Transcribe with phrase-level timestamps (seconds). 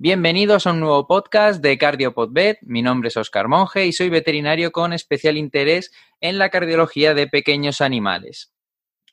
[0.00, 2.58] Bienvenidos a un nuevo podcast de CardioPodBet.
[2.62, 5.90] Mi nombre es Oscar Monge y soy veterinario con especial interés
[6.20, 8.52] en la cardiología de pequeños animales.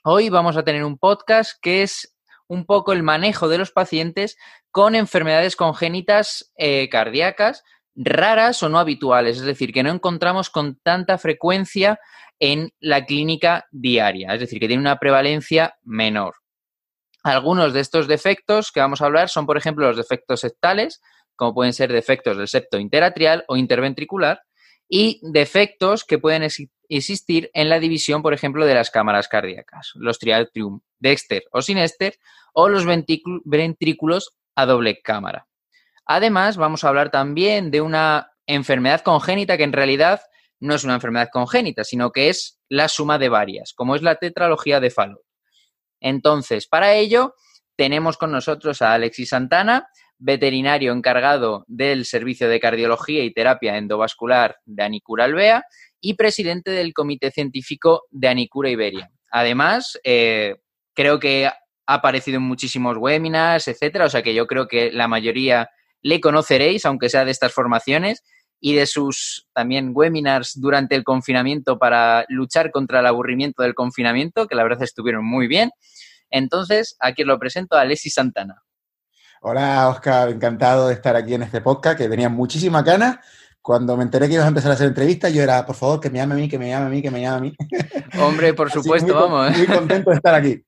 [0.04, 4.38] Hoy vamos a tener un podcast que es un poco el manejo de los pacientes
[4.70, 7.64] con enfermedades congénitas eh, cardíacas
[7.96, 12.00] raras o no habituales, es decir, que no encontramos con tanta frecuencia
[12.38, 16.36] en la clínica diaria, es decir, que tiene una prevalencia menor.
[17.26, 21.02] Algunos de estos defectos que vamos a hablar son, por ejemplo, los defectos septales,
[21.36, 24.44] como pueden ser defectos del septo interatrial o interventricular,
[24.88, 26.48] y defectos que pueden
[26.88, 32.16] existir en la división, por ejemplo, de las cámaras cardíacas, los triatrium dexter o sinester
[32.54, 35.48] o los ventrículos a doble cámara.
[36.06, 40.22] Además, vamos a hablar también de una enfermedad congénita que en realidad
[40.60, 44.18] no es una enfermedad congénita, sino que es la suma de varias, como es la
[44.18, 45.25] tetralogía de Fallot.
[46.06, 47.34] Entonces, para ello,
[47.76, 49.88] tenemos con nosotros a Alexis Santana,
[50.20, 55.64] veterinario encargado del Servicio de Cardiología y Terapia Endovascular de Anicura Albea
[56.00, 59.10] y presidente del Comité Científico de Anicura Iberia.
[59.32, 60.58] Además, eh,
[60.94, 61.56] creo que ha
[61.88, 65.72] aparecido en muchísimos webinars, etcétera, o sea que yo creo que la mayoría
[66.04, 68.22] le conoceréis, aunque sea de estas formaciones,
[68.60, 74.48] y de sus también webinars durante el confinamiento para luchar contra el aburrimiento del confinamiento,
[74.48, 75.72] que la verdad estuvieron muy bien.
[76.30, 78.64] Entonces, aquí os lo presento a Alessi Santana.
[79.42, 83.18] Hola, Oscar, encantado de estar aquí en este podcast, que tenía muchísima ganas.
[83.62, 86.10] Cuando me enteré que ibas a empezar a hacer entrevistas, yo era, por favor, que
[86.10, 87.56] me llame a mí, que me llame a mí, que me llame a mí.
[88.20, 89.58] Hombre, por supuesto, vamos.
[89.58, 90.64] Muy contento de estar aquí.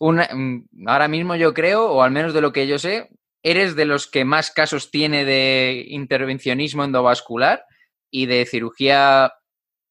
[0.00, 3.08] Mm, ahora mismo yo creo, o al menos de lo que yo sé,
[3.42, 7.64] eres de los que más casos tiene de intervencionismo endovascular
[8.10, 9.32] y de cirugía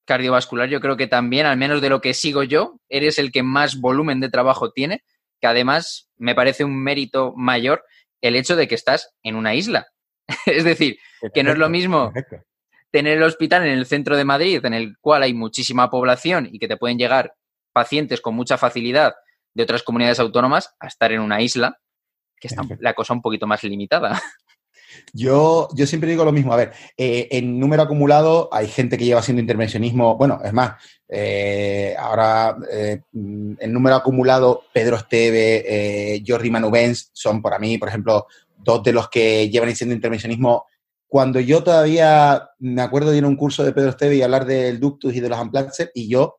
[0.05, 0.69] cardiovascular.
[0.69, 3.79] Yo creo que también, al menos de lo que sigo yo, eres el que más
[3.79, 5.03] volumen de trabajo tiene,
[5.39, 7.83] que además me parece un mérito mayor
[8.21, 9.87] el hecho de que estás en una isla.
[10.45, 10.97] es decir,
[11.33, 12.11] que no es lo mismo
[12.91, 16.59] tener el hospital en el centro de Madrid, en el cual hay muchísima población y
[16.59, 17.33] que te pueden llegar
[17.73, 19.13] pacientes con mucha facilidad
[19.53, 21.79] de otras comunidades autónomas, a estar en una isla
[22.39, 24.21] que está la cosa un poquito más limitada.
[25.13, 26.53] Yo, yo siempre digo lo mismo.
[26.53, 30.17] A ver, eh, en número acumulado hay gente que lleva haciendo intervencionismo.
[30.17, 37.59] Bueno, es más, eh, ahora eh, en número acumulado, Pedro Esteve, Jordi Manubens son para
[37.59, 38.27] mí, por ejemplo,
[38.57, 40.65] dos de los que llevan haciendo intervencionismo.
[41.07, 44.45] Cuando yo todavía me acuerdo de ir a un curso de Pedro Esteve y hablar
[44.45, 46.37] del ductus y de los amplaxes, y yo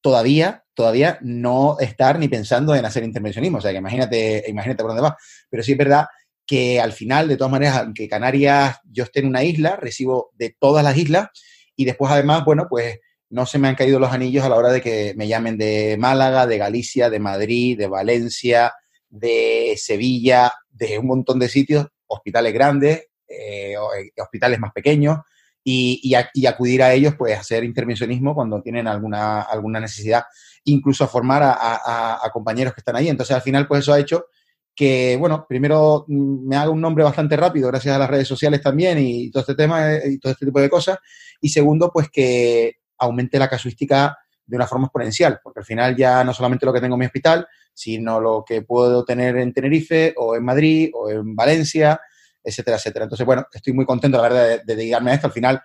[0.00, 3.58] todavía, todavía no estar ni pensando en hacer intervencionismo.
[3.58, 5.16] O sea, que imagínate, imagínate por dónde va.
[5.48, 6.06] Pero sí es verdad
[6.46, 10.56] que al final, de todas maneras, aunque Canarias yo esté en una isla, recibo de
[10.58, 11.28] todas las islas
[11.76, 14.72] y después además, bueno, pues no se me han caído los anillos a la hora
[14.72, 18.72] de que me llamen de Málaga, de Galicia, de Madrid, de Valencia,
[19.08, 25.18] de Sevilla, de un montón de sitios, hospitales grandes, eh, eh, hospitales más pequeños,
[25.62, 26.14] y,
[26.46, 30.24] acudir a ellos, pues hacer intervencionismo cuando tienen alguna, alguna necesidad,
[30.64, 33.08] incluso a formar a, compañeros que están ahí.
[33.08, 34.26] Entonces, al final, pues eso ha hecho
[34.74, 38.62] que, bueno, primero mm, me haga un nombre bastante rápido gracias a las redes sociales
[38.62, 40.98] también y todo este tema eh, y todo este tipo de cosas.
[41.40, 44.16] Y segundo, pues que aumente la casuística
[44.46, 47.06] de una forma exponencial, porque al final ya no solamente lo que tengo en mi
[47.06, 52.00] hospital, sino lo que puedo tener en Tenerife o en Madrid o en Valencia
[52.42, 53.04] etcétera, etcétera.
[53.04, 55.26] Entonces, bueno, estoy muy contento, la verdad, de, dedicarme a esto.
[55.26, 55.62] Al final,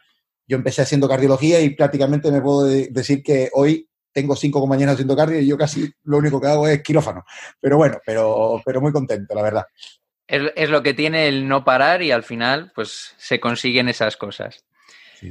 [0.48, 5.16] yo empecé haciendo cardiología y prácticamente me puedo decir que hoy tengo cinco compañeros haciendo
[5.16, 7.26] cardio y yo casi lo único que hago es quirófano.
[7.60, 9.66] Pero bueno, pero, pero muy contento, la verdad.
[10.28, 14.64] Es, lo que tiene el no parar y al final, pues se consiguen esas cosas.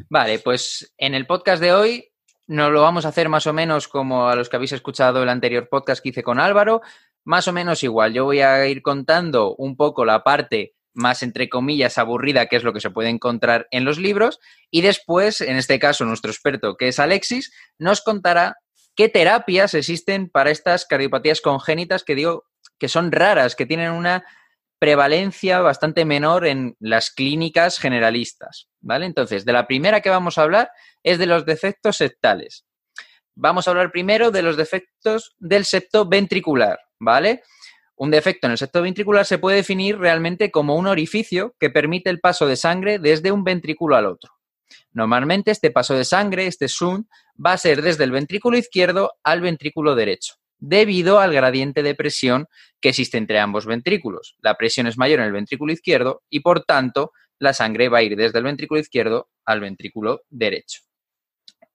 [0.09, 2.12] Vale, pues en el podcast de hoy
[2.47, 5.28] nos lo vamos a hacer más o menos como a los que habéis escuchado el
[5.28, 6.82] anterior podcast que hice con Álvaro,
[7.25, 8.12] más o menos igual.
[8.12, 12.62] Yo voy a ir contando un poco la parte más, entre comillas, aburrida, que es
[12.62, 14.41] lo que se puede encontrar en los libros.
[14.71, 18.56] Y después, en este caso, nuestro experto, que es Alexis, nos contará
[18.94, 22.44] qué terapias existen para estas cardiopatías congénitas que digo
[22.78, 24.25] que son raras, que tienen una
[24.78, 29.06] prevalencia bastante menor en las clínicas generalistas, ¿vale?
[29.06, 30.70] Entonces, de la primera que vamos a hablar
[31.02, 32.67] es de los defectos septales.
[33.35, 37.43] Vamos a hablar primero de los defectos del septo ventricular, ¿vale?
[37.96, 42.11] Un defecto en el septo ventricular se puede definir realmente como un orificio que permite
[42.11, 44.32] el paso de sangre desde un ventrículo al otro.
[44.93, 47.08] Normalmente este paso de sangre, este SUN,
[47.44, 52.46] va a ser desde el ventrículo izquierdo al ventrículo derecho, debido al gradiente de presión
[52.81, 54.37] que existe entre ambos ventrículos.
[54.40, 58.02] La presión es mayor en el ventrículo izquierdo y por tanto la sangre va a
[58.02, 60.81] ir desde el ventrículo izquierdo al ventrículo derecho.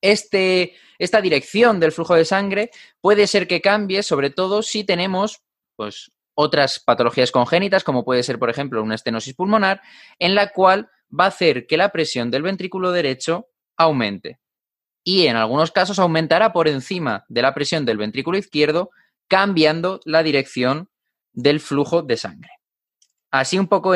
[0.01, 5.42] Este, esta dirección del flujo de sangre puede ser que cambie, sobre todo si tenemos
[5.80, 9.81] pues otras patologías congénitas, como puede ser, por ejemplo, una estenosis pulmonar,
[10.20, 13.48] en la cual va a hacer que la presión del ventrículo derecho
[13.78, 14.42] aumente.
[15.06, 18.90] Y en algunos casos aumentará por encima de la presión del ventrículo izquierdo,
[19.30, 20.90] cambiando la dirección
[21.31, 22.52] del flujo de sangre.
[23.32, 23.94] Así un poco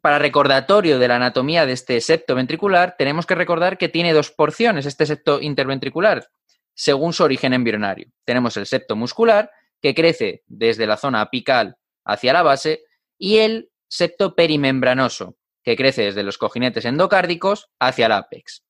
[0.00, 4.30] para recordatorio de la anatomía de este septo ventricular, tenemos que recordar que tiene dos
[4.30, 6.30] porciones este septo interventricular,
[6.72, 8.08] según su origen embrionario.
[8.24, 9.50] Tenemos el septo muscular,
[9.80, 12.84] que crece desde la zona apical hacia la base,
[13.18, 18.64] y el septo perimembranoso, que crece desde los cojinetes endocárdicos hacia el ápex.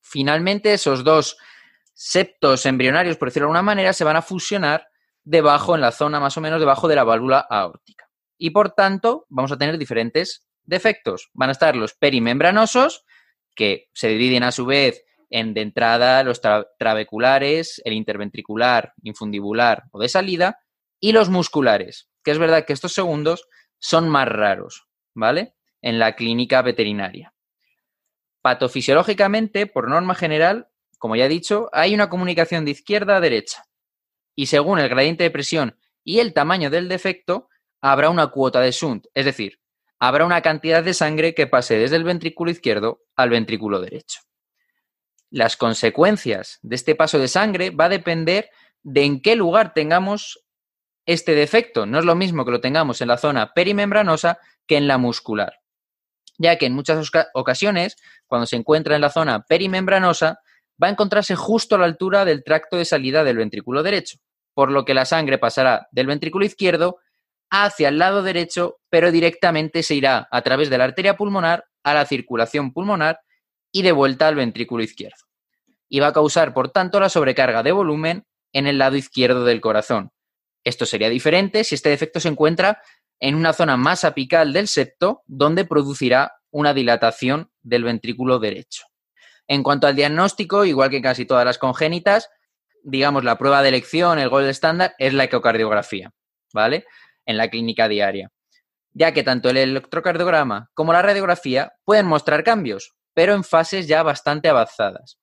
[0.00, 1.36] Finalmente, esos dos
[1.94, 4.88] septos embrionarios, por decirlo de alguna manera, se van a fusionar
[5.24, 9.24] debajo, en la zona más o menos debajo de la válvula aórtica y por tanto
[9.28, 11.30] vamos a tener diferentes defectos.
[11.32, 13.04] Van a estar los perimembranosos,
[13.54, 16.40] que se dividen a su vez en de entrada los
[16.78, 20.60] trabeculares, el interventricular, infundibular o de salida,
[21.00, 23.48] y los musculares, que es verdad que estos segundos
[23.78, 25.54] son más raros, ¿vale?
[25.80, 27.34] En la clínica veterinaria.
[28.42, 30.68] Patofisiológicamente, por norma general,
[30.98, 33.64] como ya he dicho, hay una comunicación de izquierda a derecha.
[34.36, 37.48] Y según el gradiente de presión y el tamaño del defecto,
[37.80, 39.60] habrá una cuota de shunt, es decir,
[39.98, 44.20] habrá una cantidad de sangre que pase desde el ventrículo izquierdo al ventrículo derecho.
[45.32, 48.50] Las consecuencias de este paso de sangre va a depender
[48.82, 50.44] de en qué lugar tengamos
[51.06, 51.86] este defecto.
[51.86, 55.54] No es lo mismo que lo tengamos en la zona perimembranosa que en la muscular,
[56.36, 57.96] ya que en muchas ocasiones,
[58.26, 60.40] cuando se encuentra en la zona perimembranosa,
[60.80, 64.18] va a encontrarse justo a la altura del tracto de salida del ventrículo derecho,
[64.52, 66.98] por lo que la sangre pasará del ventrículo izquierdo
[67.48, 71.94] hacia el lado derecho, pero directamente se irá a través de la arteria pulmonar a
[71.94, 73.20] la circulación pulmonar
[73.72, 75.16] y de vuelta al ventrículo izquierdo.
[75.88, 79.60] Y va a causar, por tanto, la sobrecarga de volumen en el lado izquierdo del
[79.60, 80.10] corazón.
[80.62, 82.80] Esto sería diferente si este defecto se encuentra
[83.18, 88.84] en una zona más apical del septo, donde producirá una dilatación del ventrículo derecho.
[89.48, 92.28] En cuanto al diagnóstico, igual que casi todas las congénitas,
[92.84, 96.12] digamos, la prueba de elección, el gol estándar, es la ecocardiografía,
[96.52, 96.84] ¿vale?
[97.26, 98.30] en la clínica diaria,
[98.92, 104.02] ya que tanto el electrocardiograma como la radiografía pueden mostrar cambios, pero en fases ya
[104.02, 105.18] bastante avanzadas.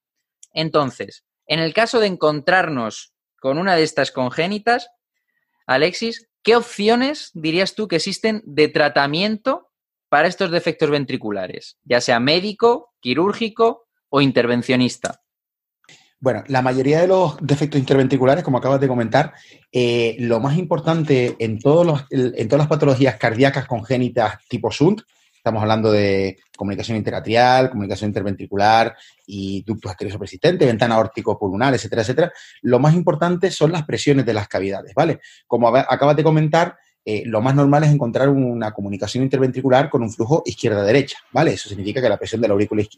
[0.54, 4.90] Entonces, en el caso de encontrarnos con una de estas congénitas,
[5.66, 9.72] Alexis, ¿qué opciones dirías tú que existen de tratamiento
[10.10, 15.22] para estos defectos ventriculares, ya sea médico, quirúrgico o intervencionista?
[16.22, 19.34] Bueno, la mayoría de los defectos interventriculares, como acabas de comentar,
[19.72, 25.02] eh, lo más importante en, todos en todas las patologías cardíacas congénitas tipo SUNT,
[25.40, 28.96] estamos hablando de comunicación interatrial, comunicación interventricular
[29.26, 34.26] y ductos arteriosos persistentes, ventana órtico pulmonar, etcétera, etcétera, lo más importante son las presiones
[34.26, 35.22] de las cavidades, ¿vale?
[35.48, 40.12] Como acabas de comentar, eh, lo más normal es encontrar una comunicación interventricular con un
[40.12, 41.54] flujo izquierda-derecha, ¿vale?
[41.54, 42.52] Eso significa que la presión del,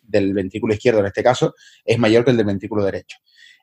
[0.04, 1.54] del ventrículo izquierdo, en este caso,
[1.86, 3.18] es mayor que el del ventrículo derecho.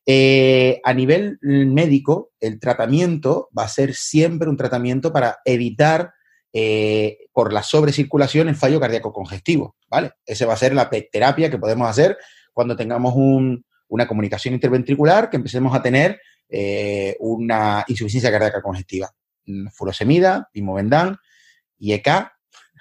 [0.06, 6.12] Eh, a nivel médico, el tratamiento va a ser siempre un tratamiento para evitar
[6.52, 10.12] eh, por la sobrecirculación el fallo cardíaco congestivo, ¿vale?
[10.24, 12.16] Esa va a ser la terapia que podemos hacer
[12.52, 13.14] cuando tengamos
[13.88, 16.20] una comunicación interventricular, que empecemos a tener
[17.20, 19.10] una insuficiencia cardíaca congestiva
[19.72, 21.16] furosemida, pimovendan,
[21.78, 22.08] IEK,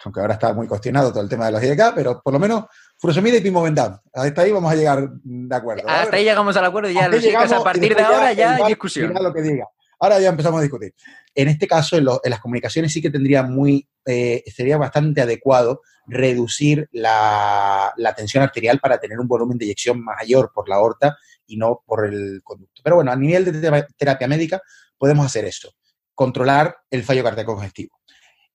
[0.03, 2.65] aunque ahora está muy cuestionado todo el tema de los IEK, pero por lo menos
[2.97, 3.99] furosemida y pimovendan.
[4.13, 5.83] Hasta ahí vamos a llegar de acuerdo.
[5.87, 9.13] Hasta ahí llegamos al acuerdo y ya a partir de ahora ya hay discusión.
[9.13, 9.67] Lo que diga.
[9.99, 10.93] Ahora ya empezamos a discutir.
[11.33, 16.87] En este caso, en, las comunicaciones sí que tendría muy, eh, sería bastante adecuado reducir
[16.91, 21.83] la, tensión arterial para tener un volumen de eyección mayor por la aorta y no
[21.85, 22.81] por el conducto.
[22.83, 24.61] Pero bueno, a nivel de terapia médica
[24.97, 25.73] podemos hacer eso
[26.17, 27.99] controlar el fallo cardíaco congestivo.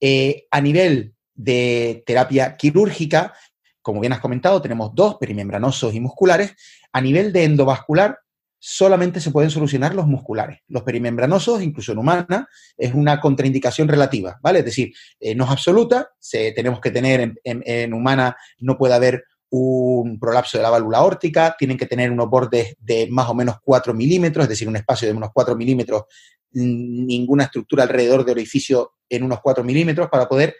[0.00, 3.34] Eh, a nivel de terapia quirúrgica,
[3.80, 6.56] como bien has comentado, tenemos dos, perimembranosos y musculares.
[6.92, 8.18] A nivel de endovascular,
[8.64, 10.60] solamente se pueden solucionar los musculares.
[10.68, 14.60] Los perimembranosos, incluso en humana, es una contraindicación relativa, ¿vale?
[14.60, 16.10] Es decir, eh, no es absoluta,
[16.54, 21.76] tenemos que tener en, humana, no puede haber un prolapso de la válvula órtica, tienen
[21.76, 25.14] que tener unos bordes de más o menos 4 milímetros, es decir, un espacio de
[25.14, 26.04] unos 4 milímetros
[26.52, 30.54] ninguna estructura alrededor del orificio en unos 4 milímetros para poder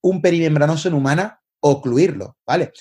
[0.00, 2.72] un perimembranoso en humana ocluirlo, ¿vale?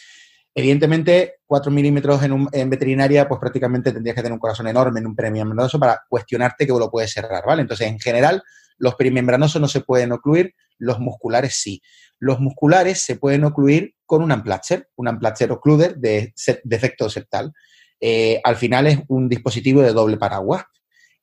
[0.54, 5.16] Evidentemente, 4 milímetros en, veterinaria, pues prácticamente tendrías que tener un corazón enorme en un
[5.16, 7.62] perimembranoso para cuestionarte que lo puedes cerrar, ¿vale?
[7.62, 8.44] Entonces, en general,
[8.78, 11.82] los perimembranosos no se pueden ocluir, los musculares sí.
[12.20, 17.54] Los musculares se pueden ocluir con un amplatzer, un amplatzer occluder de, defecto septal.
[18.00, 20.66] Eh, al final es un dispositivo de doble paraguas.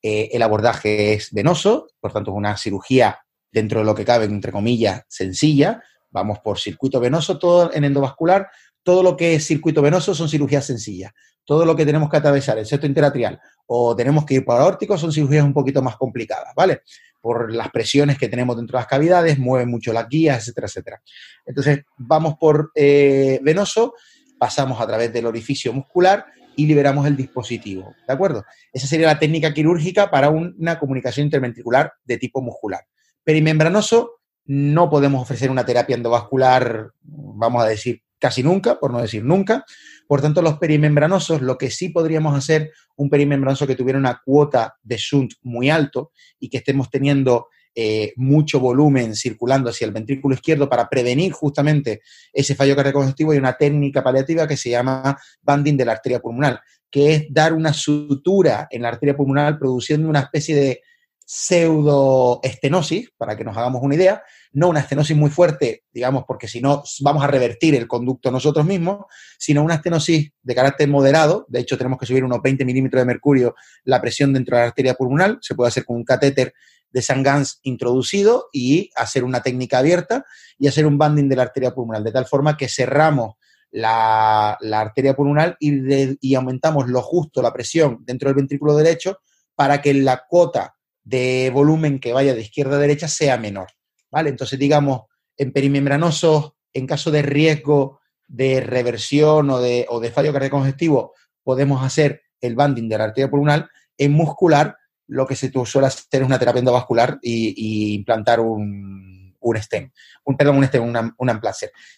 [0.01, 3.19] Eh, el abordaje es venoso, por tanto es una cirugía
[3.51, 5.83] dentro de lo que cabe, entre comillas, sencilla.
[6.09, 8.49] Vamos por circuito venoso, todo en endovascular,
[8.83, 11.11] todo lo que es circuito venoso son cirugías sencillas.
[11.45, 14.97] Todo lo que tenemos que atravesar, el septo interatrial, o tenemos que ir por aórtico,
[14.97, 16.81] son cirugías un poquito más complicadas, ¿vale?
[17.21, 21.01] Por las presiones que tenemos dentro de las cavidades, mueven mucho las guías, etcétera, etcétera.
[21.45, 23.95] Entonces, vamos por eh, venoso,
[24.37, 28.43] pasamos a través del orificio muscular y liberamos el dispositivo, ¿de acuerdo?
[28.73, 32.81] Esa sería la técnica quirúrgica para una comunicación interventricular de tipo muscular.
[33.23, 39.23] Perimembranoso, no podemos ofrecer una terapia endovascular, vamos a decir, casi nunca, por no decir
[39.23, 39.65] nunca.
[40.07, 44.75] Por tanto, los perimembranosos, lo que sí podríamos hacer, un perimembranoso que tuviera una cuota
[44.83, 50.35] de shunt muy alto y que estemos teniendo eh, mucho volumen circulando hacia el ventrículo
[50.35, 52.01] izquierdo para prevenir justamente
[52.33, 56.61] ese fallo cardíaco y una técnica paliativa que se llama banding de la arteria pulmonar,
[56.89, 60.81] que es dar una sutura en la arteria pulmonar produciendo una especie de
[61.23, 66.61] pseudoestenosis, para que nos hagamos una idea, no una estenosis muy fuerte, digamos, porque si
[66.61, 69.05] no vamos a revertir el conducto nosotros mismos,
[69.37, 73.05] sino una estenosis de carácter moderado, de hecho tenemos que subir unos 20 milímetros de
[73.05, 76.53] mercurio la presión dentro de la arteria pulmonar, se puede hacer con un catéter
[76.91, 80.25] de Sangans introducido y hacer una técnica abierta
[80.57, 83.35] y hacer un banding de la arteria pulmonar, de tal forma que cerramos
[83.71, 89.19] la, arteria pulmonar y, y aumentamos lo justo la presión dentro del ventrículo derecho
[89.55, 93.67] para que la cuota de volumen que vaya de izquierda a derecha sea menor.
[94.11, 94.29] ¿Vale?
[94.29, 95.03] Entonces, digamos,
[95.37, 101.13] en perimembranosos, en caso de riesgo de reversión o de, o de fallo cardíaco
[101.43, 103.69] podemos hacer el banding de la arteria pulmonar.
[103.97, 109.57] En muscular, lo que se suele hacer es una terapia endovascular y, implantar un, un,
[109.57, 109.91] stem,
[110.23, 110.83] un, perdón, un stem,
[111.17, 111.41] un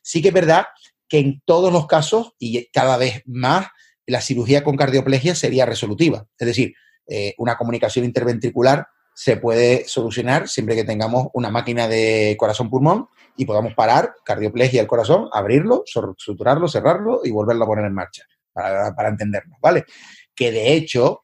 [0.01, 0.65] Sí que es verdad
[1.09, 3.67] que en todos los casos, y cada vez más,
[4.05, 6.25] la cirugía con cardioplegia sería resolutiva.
[6.37, 6.73] Es decir,
[7.07, 13.45] eh, una comunicación interventricular se puede solucionar siempre que tengamos una máquina de corazón-pulmón y
[13.45, 15.83] podamos parar, cardioplegia el corazón, abrirlo,
[16.17, 19.85] suturarlo, cerrarlo y volverlo a poner en marcha, para, para entendernos, ¿vale?
[20.35, 21.23] Que de hecho,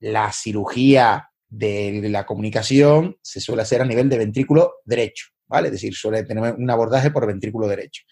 [0.00, 5.68] la cirugía de la comunicación se suele hacer a nivel de ventrículo derecho, ¿vale?
[5.68, 8.02] Es decir, suele tener un abordaje por ventrículo derecho.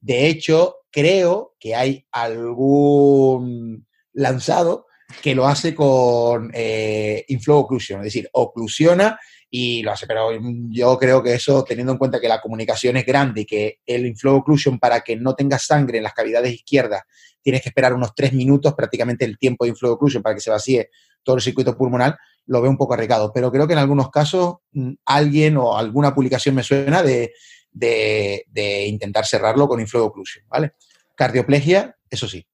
[0.00, 4.86] De hecho, creo que hay algún lanzado
[5.20, 9.18] que lo hace con eh, inflow occlusion, es decir, oclusiona
[9.50, 10.30] y lo hace, pero
[10.70, 14.06] yo creo que eso, teniendo en cuenta que la comunicación es grande y que el
[14.06, 17.02] inflow occlusion para que no tenga sangre en las cavidades izquierdas
[17.42, 20.50] tienes que esperar unos tres minutos, prácticamente el tiempo de inflow occlusion para que se
[20.50, 20.90] vacíe
[21.22, 22.16] todo el circuito pulmonar,
[22.46, 26.14] lo veo un poco arriesgado, pero creo que en algunos casos mm, alguien o alguna
[26.14, 27.32] publicación me suena de,
[27.72, 30.72] de intentar cerrarlo con inflow occlusion, ¿vale?
[31.14, 32.46] Cardioplegia, eso sí,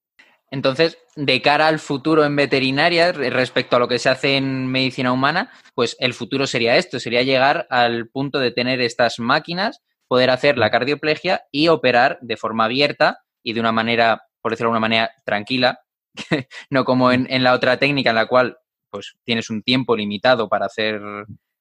[0.50, 5.12] entonces, de cara al futuro en veterinaria, respecto a lo que se hace en medicina
[5.12, 10.30] humana, pues el futuro sería esto, sería llegar al punto de tener estas máquinas, poder
[10.30, 14.78] hacer la cardioplegia y operar de forma abierta y de una manera, por decirlo de
[14.78, 15.80] una manera, tranquila,
[16.70, 18.58] no como en, la otra técnica en la cual
[18.90, 20.98] pues tienes un tiempo limitado para hacer,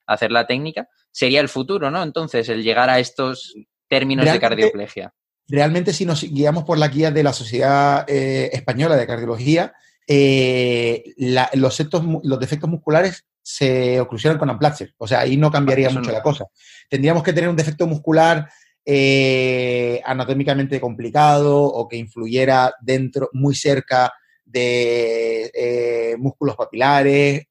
[0.05, 2.03] hacer la técnica, sería el futuro, ¿no?
[2.03, 3.53] Entonces, el llegar a estos
[3.89, 5.13] términos de cardioplegia
[5.47, 9.73] realmente si nos guiamos por la guía de la Sociedad eh, Española de Cardiología,
[10.07, 11.79] eh, los,
[12.23, 14.93] los, defectos musculares se oclusionan con Amplaxer.
[14.97, 16.45] O sea, ahí no cambiaría mucho la cosa.
[16.89, 18.49] Tendríamos que tener un defecto muscular
[18.85, 24.13] eh, anatómicamente complicado o que influyera dentro, muy cerca
[24.45, 27.47] de músculos papilares,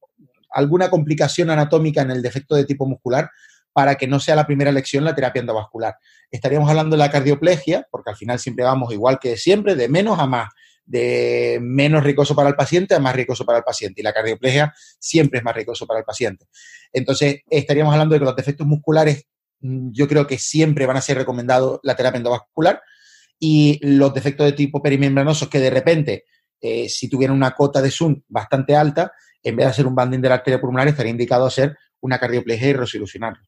[0.50, 3.30] alguna complicación anatómica en el defecto de tipo muscular
[3.76, 5.96] para que no sea la primera elección la terapia endovascular.
[6.30, 10.18] Estaríamos hablando de la cardioplegia, porque al final siempre vamos igual que siempre, de menos
[10.18, 10.48] a más,
[10.86, 14.00] de menos ricoso para el paciente a más ricoso para el paciente.
[14.00, 16.46] Y la cardioplegia siempre es más ricoso para el paciente.
[16.90, 19.26] Entonces, estaríamos hablando de que los defectos musculares,
[19.60, 22.80] mm, yo creo que siempre van a ser recomendados la terapia endovascular.
[23.38, 26.24] Y los defectos de tipo perimembranosos que de repente,
[26.62, 30.22] eh, si tuvieran una cota de Zoom bastante alta, en vez de hacer un banding
[30.22, 33.42] de la arteria pulmonar, estaría indicado hacer una cardioplegia y resolucionarlo.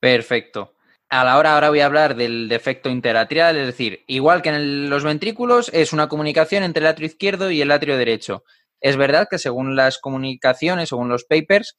[0.00, 0.74] Perfecto.
[1.08, 4.90] A la hora ahora voy a hablar del defecto interatrial, es decir, igual que en
[4.90, 8.42] los ventrículos, es una comunicación entre el atrio izquierdo y el atrio derecho.
[8.80, 11.76] Es verdad que según las comunicaciones, según los papers,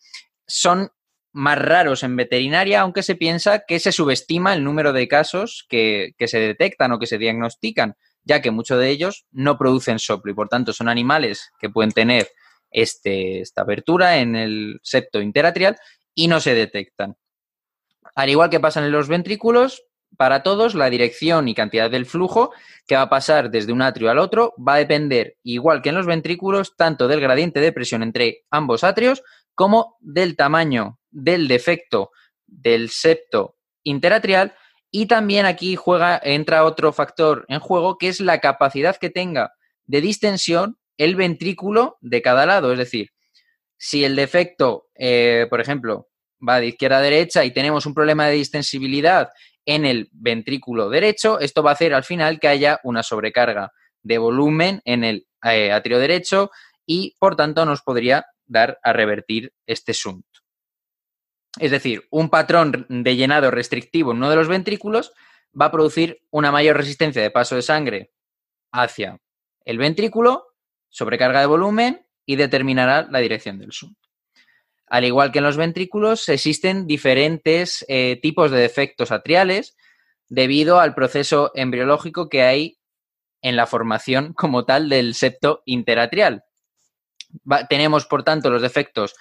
[0.47, 0.91] son
[1.33, 6.13] más raros en veterinaria, aunque se piensa que se subestima el número de casos que,
[6.25, 10.36] se detectan o que se diagnostican, ya que muchos de ellos no producen soplo y
[10.36, 12.29] por tanto son animales que pueden tener
[12.71, 15.77] este, esta abertura en el septo interatrial
[16.15, 17.17] y no se detectan.
[18.15, 19.83] Al igual que pasa en los ventrículos,
[20.15, 22.51] para todos la dirección y cantidad del flujo
[22.85, 25.95] que va a pasar desde un atrio al otro va a depender, igual que en
[25.95, 29.23] los ventrículos, tanto del gradiente de presión entre ambos atrios
[29.53, 32.11] como del tamaño del defecto
[32.45, 34.55] del septo interatrial
[34.89, 39.51] y también aquí juega, entra otro factor en juego que es la capacidad que tenga
[39.85, 42.71] de distensión el ventrículo de cada lado.
[42.71, 43.11] Es decir,
[43.77, 46.07] si el defecto, eh, por ejemplo,
[46.48, 49.29] va de izquierda a derecha y tenemos un problema de distensibilidad
[49.65, 54.17] en el ventrículo derecho, esto va a hacer al final que haya una sobrecarga de
[54.17, 56.51] volumen en el eh, atrio derecho
[56.86, 60.25] y por tanto nos podría dar a revertir este shunt.
[61.60, 65.12] Es decir, un patrón de llenado restrictivo en uno de los ventrículos
[65.60, 68.13] va a producir una mayor resistencia de paso de sangre
[68.72, 69.20] hacia
[69.65, 70.46] el ventrículo,
[70.89, 73.98] sobrecarga de volumen y determinará la dirección del shunt.
[74.88, 79.75] Al igual que en los ventrículos, existen diferentes eh, tipos de defectos atriales
[80.29, 82.77] debido al proceso embriológico que hay
[83.41, 86.44] en la formación como tal del septo interatrial.
[87.70, 89.15] tenemos, por tanto, los defectos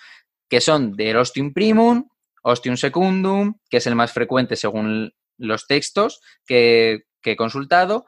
[0.48, 2.08] que son del ostium primum,
[2.42, 8.06] ostium secundum, que es el más frecuente según los textos que, que he consultado,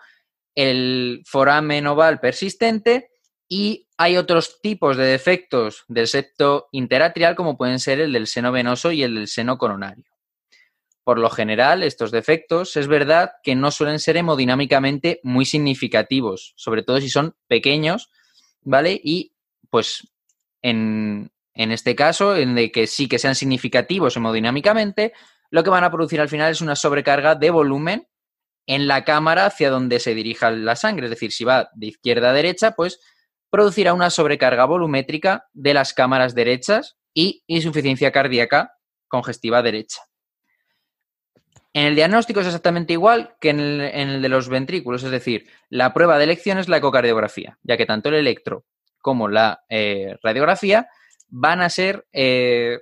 [0.55, 3.11] el foramen oval persistente
[3.49, 8.53] y hay otros tipos de defectos del septo interatrial como pueden ser el del seno
[8.53, 10.05] venoso y el del seno coronario.
[11.03, 16.83] Por lo general, estos defectos es verdad que no suelen ser hemodinámicamente muy significativos, sobre
[16.83, 18.11] todo si son pequeños,
[18.61, 19.01] ¿vale?
[19.03, 19.33] Y
[19.71, 20.07] pues
[20.61, 25.15] en, en este caso, en de que sí que sean significativos hemodinámicamente,
[25.51, 28.07] lo que van a producir al final es una sobrecarga de volumen
[28.67, 31.07] en la cámara hacia donde se dirija la sangre.
[31.07, 33.01] Es decir, si va de izquierda a derecha, pues
[33.51, 38.75] producirá una sobrecarga volumétrica de las cámaras derechas y insuficiencia cardíaca
[39.09, 40.03] congestiva derecha.
[41.73, 45.93] En el diagnóstico es exactamente igual que en el, de los ventrículos, es decir, la
[45.93, 48.65] prueba de elección es la ecocardiografía, ya que tanto el electro
[49.01, 50.89] como la eh, radiografía
[51.29, 52.81] van a ser, eh,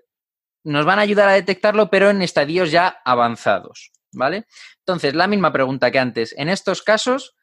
[0.65, 4.47] nos van a ayudar a detectarlo, pero en estadios ya avanzados, ¿vale?
[4.79, 6.35] Entonces, la misma pregunta que antes.
[6.39, 7.36] En estos casos,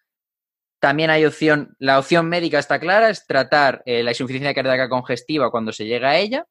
[0.84, 5.50] también hay opción, la opción médica está clara, es tratar eh, la insuficiencia cardíaca congestiva
[5.50, 6.46] cuando se llega a ella,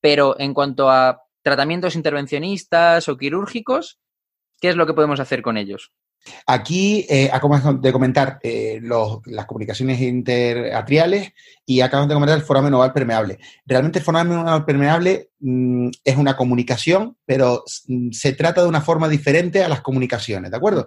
[0.00, 3.98] pero en cuanto a tratamientos intervencionistas o quirúrgicos,
[4.60, 5.90] ¿qué es lo que podemos hacer con ellos?
[6.46, 11.32] Aquí eh, acabamos de comentar eh, las comunicaciones interatriales
[11.66, 13.40] y acabamos de comentar el foramen oval permeable.
[13.66, 18.82] Realmente el foramen oval permeable mm, es una comunicación, pero mm, se trata de una
[18.82, 20.86] forma diferente a las comunicaciones, ¿de acuerdo?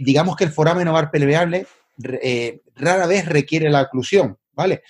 [0.00, 1.64] digamos que el foramen oval permeable
[2.02, 4.82] eh, rara vez requiere la oclusión, ¿vale?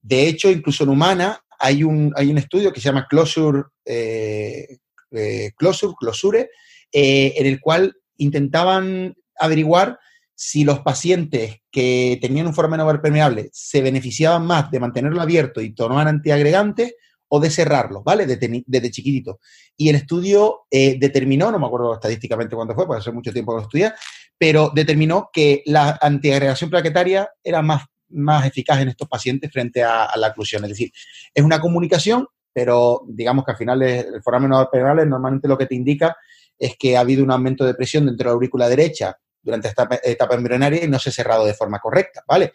[0.00, 4.78] De hecho, incluso en humana hay un, hay un estudio que se llama Closure, eh,
[5.10, 6.50] eh, Closure, Closure
[6.96, 9.98] en el cual intentaban averiguar
[10.36, 15.60] si los pacientes que tenían un foramen oval permeable se beneficiaban más de mantenerlo abierto
[15.60, 16.94] y tomar antiagregantes
[17.26, 18.26] o de cerrarlo, ¿vale?
[18.26, 19.40] Desde, chiquitito.
[19.76, 23.56] Y el estudio determinó, no me acuerdo estadísticamente cuánto fue, porque hace mucho tiempo que
[23.56, 23.92] lo estudié,
[24.38, 30.10] pero determinó que la antiagregación plaquetaria era más, más eficaz en estos pacientes frente a,
[30.16, 30.64] la oclusión.
[30.64, 30.90] Es decir,
[31.32, 35.74] es una comunicación, pero digamos que al final el foramen penal normalmente lo que te
[35.74, 36.16] indica
[36.58, 39.88] es que ha habido un aumento de presión dentro de la aurícula derecha durante esta
[40.02, 42.52] etapa embrionaria y no se ha cerrado de forma correcta, ¿vale?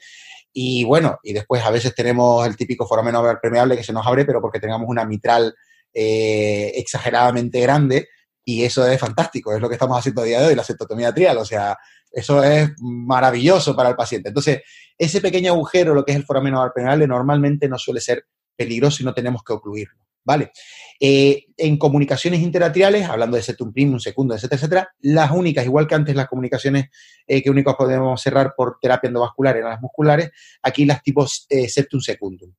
[0.52, 4.26] Y bueno, y después a veces tenemos el típico foramen permeable que se nos abre,
[4.26, 5.54] pero porque tengamos una mitral
[5.94, 8.08] eh, exageradamente grande
[8.52, 11.14] y eso es fantástico, es lo que estamos haciendo a día de hoy, la septotomía
[11.14, 11.78] trial, o sea,
[12.12, 14.30] eso es maravilloso para el paciente.
[14.30, 14.62] Entonces,
[14.98, 19.06] ese pequeño agujero, lo que es el foramen penal, normalmente no suele ser peligroso y
[19.06, 20.52] no tenemos que ocluirlo, ¿vale?
[21.00, 25.94] Eh, en comunicaciones interatriales, hablando de septum primum, segundo, etcétera, etcétera, las únicas, igual que
[25.94, 26.90] antes las comunicaciones
[27.28, 30.32] eh, que únicos podemos cerrar por terapia endovascular eran las musculares,
[30.64, 32.52] aquí las tipos eh, septum secundum.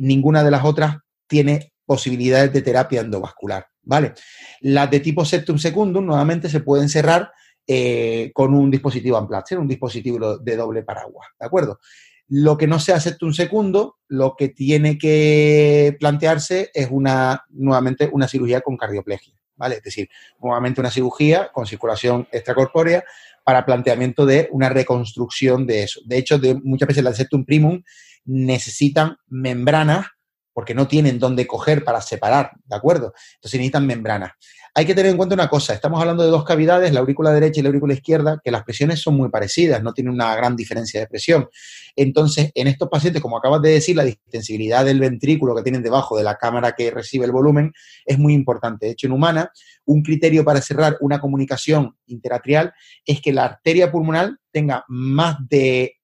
[0.00, 3.66] ninguna de las otras tiene posibilidades de terapia endovascular.
[3.84, 4.14] ¿Vale?
[4.60, 7.32] Las de tipo septum secundum nuevamente se pueden cerrar
[7.66, 11.80] eh, con un dispositivo Amplatzer, un dispositivo de doble paraguas, ¿de acuerdo?
[12.28, 18.28] Lo que no sea septum segundo, lo que tiene que plantearse es una, nuevamente, una
[18.28, 19.76] cirugía con cardioplegia, ¿vale?
[19.76, 20.08] Es decir,
[20.40, 23.04] nuevamente una cirugía con circulación extracorpórea
[23.44, 26.00] para planteamiento de una reconstrucción de eso.
[26.06, 27.82] De hecho, muchas veces las septum primum
[28.24, 30.06] necesitan membranas
[30.54, 33.12] porque no tienen dónde coger para separar, ¿de acuerdo?
[33.34, 34.32] Entonces necesitan membranas.
[34.76, 37.60] Hay que tener en cuenta una cosa, estamos hablando de dos cavidades, la aurícula derecha
[37.60, 40.98] y la aurícula izquierda, que las presiones son muy parecidas, no tienen una gran diferencia
[40.98, 41.48] de presión.
[41.94, 46.16] Entonces, en estos pacientes, como acabas de decir, la distensibilidad del ventrículo que tienen debajo
[46.16, 47.72] de la cámara que recibe el volumen
[48.04, 48.86] es muy importante.
[48.86, 49.52] De hecho, en humana,
[49.84, 55.98] un criterio para cerrar una comunicación interatrial es que la arteria pulmonar tenga más de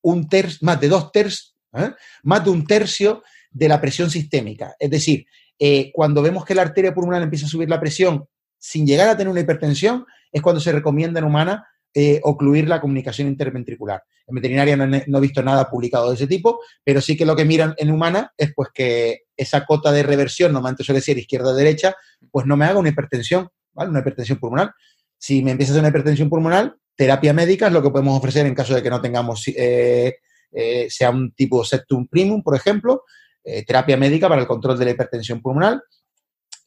[0.00, 1.90] un tercio, más de dos tercios, ¿eh?
[2.22, 4.74] más de un tercio de la presión sistémica.
[4.78, 5.26] Es decir,
[5.58, 8.26] eh, cuando vemos que la arteria pulmonar empieza a subir la presión
[8.58, 12.80] sin llegar a tener una hipertensión, es cuando se recomienda en humana eh, ocluir la
[12.80, 14.02] comunicación interventricular.
[14.26, 17.44] En veterinaria no, he visto nada publicado de ese tipo, pero sí que lo que
[17.44, 21.94] miran en humana es pues que esa cota de reversión, normalmente suele ser izquierda-derecha,
[22.30, 23.90] pues no me haga una hipertensión, ¿vale?
[23.90, 24.72] Una hipertensión pulmonar.
[25.18, 28.46] Si me empieza a hacer una hipertensión pulmonar, terapia médica es lo que podemos ofrecer
[28.46, 30.14] en caso de que no tengamos, eh,
[30.88, 33.04] sea un tipo septum primum, por ejemplo,
[33.66, 35.82] terapia médica para el control de la hipertensión pulmonar.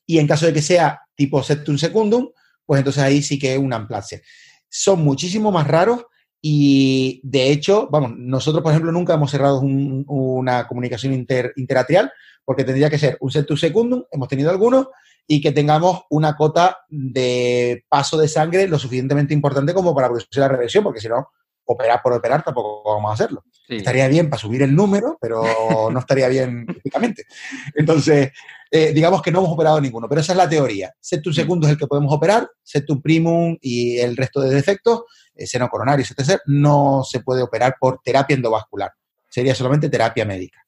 [0.05, 2.29] Y en caso de que sea tipo septum secundum,
[2.65, 4.21] pues entonces ahí sí que es un amplasia.
[4.69, 6.05] Son muchísimo más raros
[6.41, 12.11] y de hecho, vamos, nosotros por ejemplo nunca hemos cerrado una comunicación inter, interatrial
[12.43, 14.87] porque tendría que ser un septum secundum, hemos tenido algunos,
[15.27, 20.39] y que tengamos una cota de paso de sangre lo suficientemente importante como para producir
[20.39, 21.29] la reversión, porque si no,
[21.65, 23.43] operar por operar tampoco vamos a hacerlo.
[23.67, 25.43] Estaría bien para subir el número, pero
[25.91, 27.25] no estaría bien físicamente.
[27.75, 28.31] Entonces,
[28.71, 30.93] eh, digamos que no hemos operado ninguno, pero esa es la teoría.
[30.99, 31.35] Septum mm.
[31.35, 35.03] segundo es el que podemos operar, septum primum y el resto de defectos,
[35.35, 38.91] eh, seno coronario, etc., no se puede operar por terapia endovascular.
[39.29, 40.65] Sería solamente terapia médica.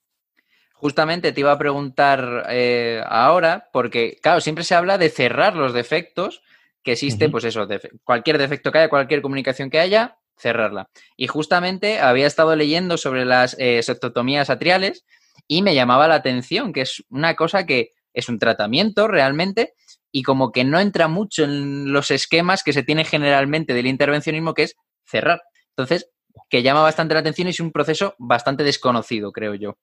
[0.73, 5.73] Justamente te iba a preguntar eh, ahora, porque, claro, siempre se habla de cerrar los
[5.73, 6.43] defectos
[6.83, 7.67] que existe, pues eso,
[8.03, 10.89] cualquier defecto que haya, cualquier comunicación que haya, cerrarla.
[11.15, 15.05] Y justamente había estado leyendo sobre las eh, septotomías atriales
[15.47, 19.73] y me llamaba la atención, que es una cosa que es un tratamiento realmente
[20.11, 24.53] y como que no entra mucho en los esquemas que se tiene generalmente del intervencionismo,
[24.53, 25.41] que es cerrar.
[25.69, 26.09] Entonces,
[26.49, 29.77] que llama bastante la atención y es un proceso bastante desconocido, creo yo.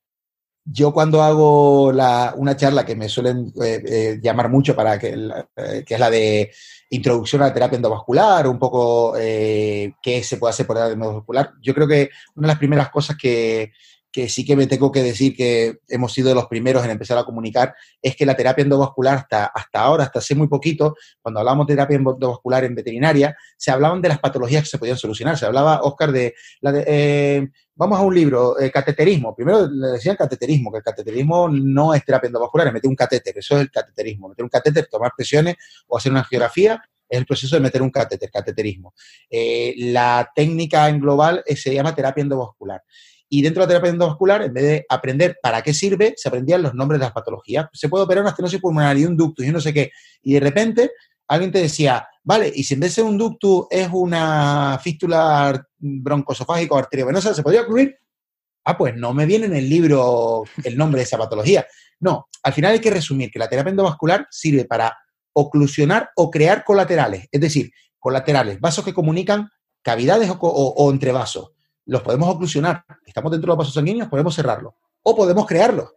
[0.67, 5.11] Yo cuando hago una charla que me suelen eh, eh, llamar mucho para que,
[5.87, 6.51] que es la de
[6.91, 11.53] introducción a la terapia endovascular, un poco eh, qué se puede hacer por la endovascular.
[11.61, 13.73] Yo creo que una de las primeras cosas que,
[14.15, 17.19] que sí que me tengo que decir que hemos sido de los primeros en empezar
[17.19, 21.41] a comunicar, es que la terapia endovascular hasta, hasta ahora, hasta hace muy poquito, cuando
[21.41, 25.37] hablábamos de terapia endovascular en veterinaria, se hablaban de las patologías que se podían solucionar.
[25.37, 29.35] Se hablaba, Oscar, de, eh, vamos a un libro, eh, cateterismo.
[29.35, 33.37] Primero le decían cateterismo, que el cateterismo no es terapia endovascular, es meter un catéter,
[33.37, 34.29] eso es el cateterismo.
[34.29, 35.57] Meter un catéter, tomar presiones
[35.89, 38.95] o hacer una angiografía es el proceso de meter un catéter, cateterismo.
[39.29, 42.81] Eh, la técnica en global se llama terapia endovascular.
[43.35, 46.63] Y dentro de la terapia endovascular, en vez de aprender para qué sirve, se aprendían
[46.63, 47.67] los nombres de las patologías.
[47.73, 49.91] Se puede operar una estenosis pulmonar y un ductus y no sé qué.
[50.23, 50.93] Y de repente
[51.27, 55.67] alguien te decía, vale, y si en vez de ser un ductus es una fístula
[55.77, 57.99] broncosofágica o arteriovenosa, ¿se podría ocurrir?
[58.65, 61.67] Ah, pues no me viene en el libro el nombre de esa patología.
[61.99, 64.97] No, al final hay que resumir que la terapia endovascular sirve para
[65.33, 69.51] oclusionar o crear colaterales, es decir, colaterales, vasos que comunican
[69.83, 71.51] cavidades o, o entre vasos
[71.87, 72.85] los podemos oclusionar.
[73.07, 74.75] Estamos dentro de los vasos sanguíneos, podemos cerrarlos.
[75.03, 75.93] O podemos crearlos.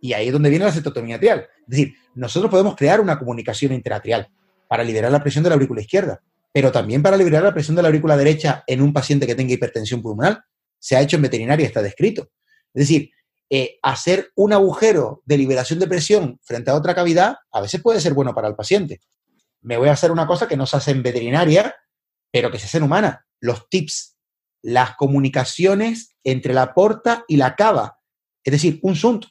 [0.00, 1.40] Y ahí es donde viene la cetotomía atrial.
[1.60, 4.28] Es decir, nosotros podemos crear una comunicación interatrial
[4.68, 7.82] para liberar la presión de la aurícula izquierda, pero también para liberar la presión de
[7.82, 10.44] la aurícula derecha en un paciente que tenga hipertensión pulmonar.
[10.78, 12.30] Se ha hecho en veterinaria, está descrito.
[12.74, 13.10] Es decir,
[13.50, 18.00] eh, hacer un agujero de liberación de presión frente a otra cavidad a veces puede
[18.00, 19.00] ser bueno para el paciente.
[19.62, 21.74] Me voy a hacer una cosa que no se hace en veterinaria,
[22.30, 23.26] pero que se hace en humana.
[23.40, 24.17] Los tips
[24.62, 27.98] las comunicaciones entre la porta y la cava.
[28.44, 29.26] Es decir, un SUNT.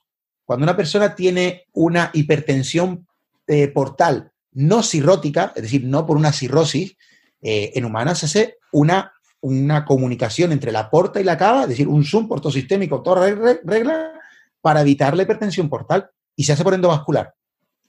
[0.46, 3.08] Cuando una persona tiene una hipertensión
[3.48, 6.96] eh, portal no cirrótica, es decir, no por una cirrosis,
[7.42, 11.70] eh, en humanas se hace una, una comunicación entre la porta y la cava, es
[11.70, 13.30] decir, un zoom portosistémico, toda
[13.64, 14.14] regla,
[14.60, 16.10] para evitar la hipertensión portal.
[16.36, 17.36] Y se hace por endovascular.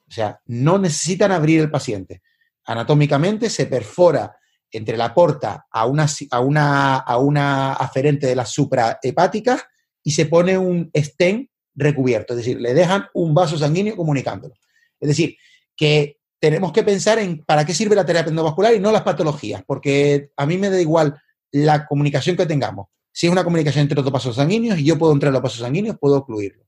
[0.09, 2.21] O sea, no necesitan abrir el paciente.
[2.67, 4.38] Anatómicamente se perfora
[4.71, 9.65] entre la porta a una, a una, a una aferente de las suprahepáticas
[10.03, 14.55] y se pone un stent recubierto, es decir, le dejan un vaso sanguíneo comunicándolo.
[14.99, 15.37] Es decir,
[15.77, 19.63] que tenemos que pensar en para qué sirve la terapia endovascular y no las patologías,
[19.67, 21.21] porque a mí me da igual
[21.53, 22.89] la comunicación que tengamos.
[23.13, 25.61] Si es una comunicación entre dos vasos sanguíneos y yo puedo entrar en los vasos
[25.61, 26.65] sanguíneos, puedo ocluirlo.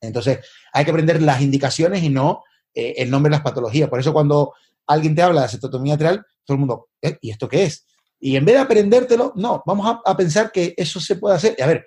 [0.00, 0.40] Entonces,
[0.72, 2.42] hay que aprender las indicaciones y no
[2.74, 3.88] eh, el nombre de las patologías.
[3.88, 4.52] Por eso cuando
[4.86, 7.18] alguien te habla de cetotomía atrial, todo el mundo, ¿eh?
[7.20, 7.86] ¿y esto qué es?
[8.18, 11.56] Y en vez de aprendértelo, no, vamos a, pensar que eso se puede hacer.
[11.62, 11.86] a ver,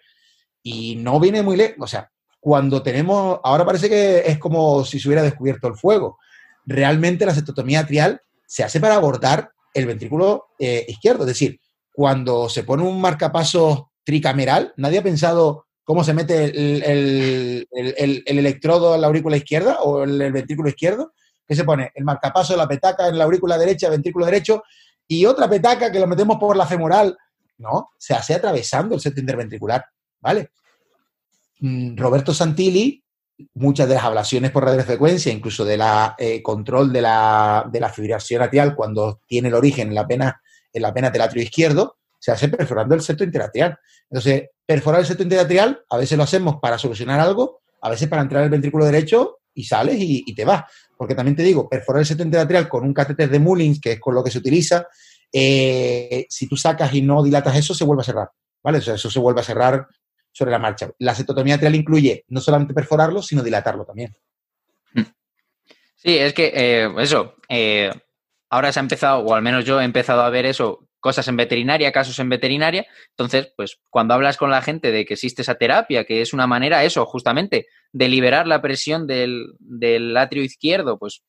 [0.62, 5.00] y no viene muy lejos, o sea, cuando tenemos, ahora parece que es como si
[5.00, 6.20] se hubiera descubierto el fuego.
[6.66, 11.60] Realmente la cetotomía atrial se hace para abordar el ventrículo eh, izquierdo, es decir,
[11.92, 18.96] cuando se pone un marcapasos tricameral, nadie ha pensado cómo se mete el, el, electrodo
[18.96, 21.14] en la aurícula izquierda o el ventrículo izquierdo.
[21.50, 21.92] ¿Qué se pone?
[21.96, 24.62] El marcapaso de la petaca en la aurícula derecha, ventrículo derecho,
[25.08, 27.18] y otra petaca que lo metemos por la femoral.
[27.58, 29.84] No, se hace atravesando el septo interventricular,
[30.22, 30.52] ¿vale?
[31.60, 33.04] Mm, Roberto Santilli
[33.54, 37.90] muchas de las ablaciones por radiofrecuencia, incluso de la eh, control de la, de la
[37.90, 40.42] fibrilación atrial cuando tiene el origen en la pena,
[40.74, 43.78] en la pena del atrio izquierdo, se hace perforando el septo interatrial.
[44.10, 48.22] Entonces, perforar el septo interatrial, a veces lo hacemos para solucionar algo, a veces para
[48.22, 50.64] entrar al ventrículo derecho y sales y, te vas.
[51.00, 54.00] Porque también te digo, perforar el septo interatrial con un catéter de Mullins, que es
[54.02, 54.86] con lo que se utiliza,
[55.32, 58.30] eh, si tú sacas y no dilatas eso, se vuelve a cerrar.
[58.62, 58.80] ¿Vale?
[58.80, 59.88] O sea, eso se vuelve a cerrar
[60.34, 60.92] sobre la marcha.
[60.98, 64.14] La septotomía atrial incluye no solamente perforarlo, sino dilatarlo también.
[65.96, 67.90] Sí, es que eh, eso, eh,
[68.50, 71.38] ahora se ha empezado, o al menos yo he empezado a ver eso, cosas en
[71.38, 72.86] veterinaria, casos en veterinaria.
[73.12, 76.46] Entonces, pues cuando hablas con la gente de que existe esa terapia, que es una
[76.46, 81.24] manera, eso, justamente, de liberar la presión del, del atrio izquierdo, pues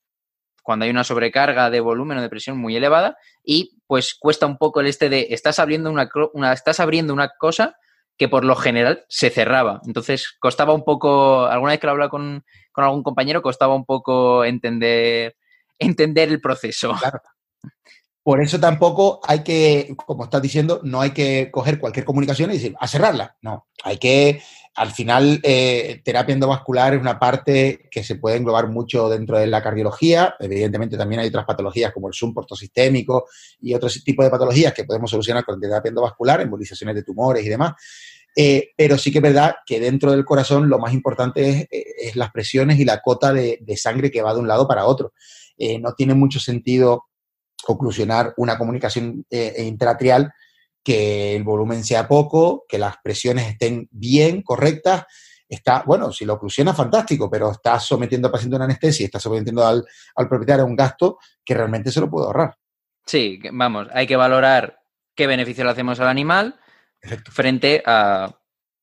[0.63, 4.57] cuando hay una sobrecarga de volumen o de presión muy elevada, y pues cuesta un
[4.57, 6.09] poco el este de estás abriendo una,
[6.53, 7.75] estás abriendo una cosa
[8.17, 9.81] que por lo general se cerraba.
[9.85, 13.85] Entonces costaba un poco, alguna vez que lo hablaba con, con algún compañero, costaba un
[13.85, 15.35] poco entender,
[15.79, 16.93] entender el proceso.
[16.99, 17.21] Claro.
[18.23, 22.53] Por eso tampoco hay que, como estás diciendo, no hay que coger cualquier comunicación y
[22.53, 23.35] decir, a cerrarla.
[23.41, 28.69] No, hay que, al final, eh, terapia endovascular es una parte que se puede englobar
[28.69, 30.35] mucho dentro de la cardiología.
[30.39, 33.25] Evidentemente también hay otras patologías como el Zoom portosistémico
[33.59, 37.49] y otros tipos de patologías que podemos solucionar con terapia endovascular, embolizaciones de tumores y
[37.49, 37.73] demás.
[38.33, 42.11] Eh, pero sí que es verdad que dentro del corazón lo más importante es, eh,
[42.15, 45.13] las presiones y la cota de, sangre que va de un lado para otro.
[45.79, 47.03] No tiene mucho sentido
[47.67, 50.33] oclusionar una comunicación intratrial
[50.83, 55.05] que el volumen sea poco, que las presiones estén bien, correctas.
[55.47, 59.19] Está, bueno, si lo oclusiona, fantástico, pero está sometiendo al paciente a una anestesia, está
[59.19, 62.55] sometiendo al, al propietario a un gasto que realmente se lo puede ahorrar.
[63.05, 64.79] Sí, vamos, hay que valorar
[65.15, 66.59] qué beneficio le hacemos al animal
[67.29, 68.37] frente a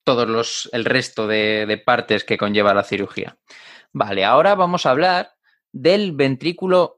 [0.05, 3.37] todos los, el resto de, partes que conlleva la cirugía.
[3.93, 5.33] Vale, ahora vamos a hablar
[5.73, 6.98] del ventrículo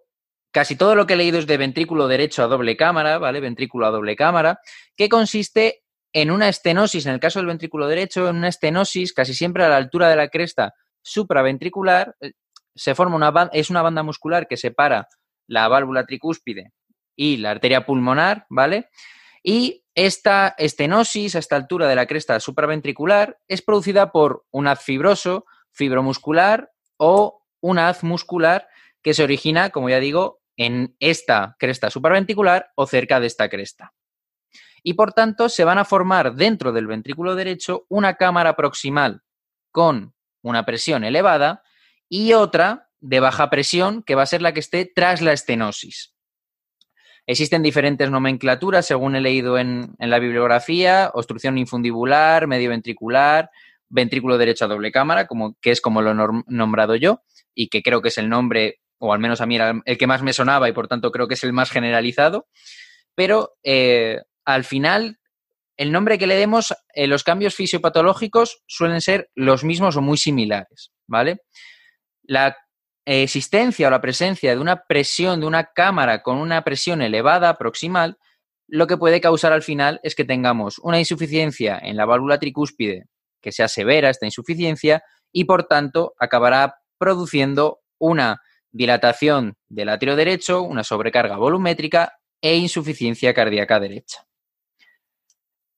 [0.51, 3.41] casi todo lo que he leído es de ventrículo derecho a doble cámara, ¿vale?
[3.41, 4.61] Ventrículo a doble cámara,
[4.97, 5.83] que consiste
[6.13, 9.69] en una estenosis, en el caso del ventrículo derecho, en una estenosis casi siempre a
[9.69, 12.33] la altura de la cresta supraventricular, eh,
[12.75, 15.09] se forma una es una banda muscular que separa
[15.47, 16.73] la válvula tricúspide
[17.17, 18.89] y la arteria pulmonar, ¿vale?
[19.43, 24.83] Y esta estenosis a esta altura de la cresta supraventricular es producida por un haz
[24.83, 28.69] fibroso, fibromuscular o un haz muscular
[29.03, 33.95] que se origina, como ya digo, en esta cresta supraventricular o cerca de esta cresta.
[34.83, 39.23] Y por tanto se van a formar dentro del ventrículo derecho una cámara proximal
[39.71, 41.63] con una presión elevada
[42.11, 46.15] y otra de baja presión que va a ser la que esté tras la estenosis.
[47.27, 53.51] Existen diferentes nomenclaturas, según he leído en, la bibliografía, obstrucción infundibular, medio ventricular,
[53.89, 57.23] ventrículo derecho a doble cámara, como, que es como lo he nombrado yo,
[57.55, 60.07] y que creo que es el nombre, o al menos a mí era el que
[60.07, 62.47] más me sonaba y por tanto creo que es el más generalizado.
[63.15, 65.19] Pero eh, al final,
[65.77, 70.19] el nombre que le demos, eh, los cambios fisiopatológicos suelen ser los mismos o muy
[70.19, 71.41] similares, ¿vale?
[72.23, 72.57] La
[73.07, 78.19] existencia o la presencia de una presión de una cámara con una presión elevada proximal,
[78.69, 83.07] lo que puede causar al final es que tengamos una insuficiencia en la válvula tricúspide,
[83.41, 88.41] que sea severa esta insuficiencia, y por tanto acabará produciendo una
[88.73, 94.27] dilatación del atrio derecho, una sobrecarga volumétrica e insuficiencia cardíaca derecha.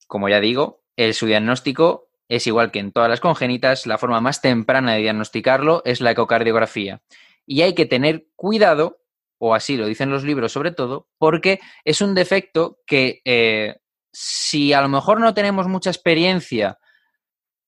[0.07, 4.21] Como ya digo, el, su diagnóstico es igual que en todas las congénitas, la forma
[4.21, 7.03] más temprana de diagnosticarlo es la ecocardiografía.
[7.47, 9.01] Y hay que tener cuidado,
[9.39, 13.77] o así lo dicen los libros sobre todo, porque es un defecto que eh,
[14.13, 16.79] si a lo mejor no tenemos mucha experiencia,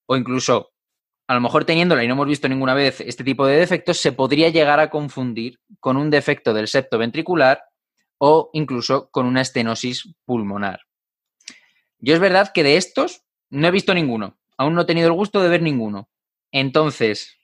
[0.06, 0.73] o incluso
[1.26, 4.12] a lo mejor teniéndola y no hemos visto ninguna vez este tipo de defectos, se
[4.12, 7.62] podría llegar a confundir con un defecto del septo ventricular
[8.18, 10.80] o incluso con una estenosis pulmonar.
[11.98, 14.38] Yo es verdad que de estos no he visto ninguno.
[14.56, 16.08] Aún no he tenido el gusto de ver ninguno.
[16.52, 17.36] Entonces,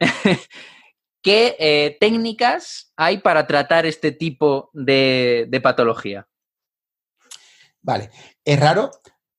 [1.22, 6.28] ¿qué eh, técnicas hay para tratar este tipo de, patología?
[7.82, 8.10] Vale,
[8.44, 8.90] es raro,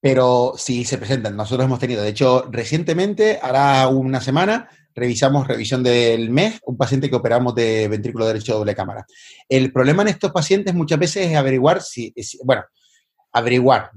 [0.10, 1.36] pero sí se presentan.
[1.36, 7.10] Nosotros hemos tenido, de hecho, recientemente, hará una semana, revisamos revisión del mes, un paciente
[7.10, 9.06] que operamos de ventrículo derecho doble cámara.
[9.50, 12.64] El problema en estos pacientes muchas veces es averiguar si bueno,
[13.34, 13.92] averiguar,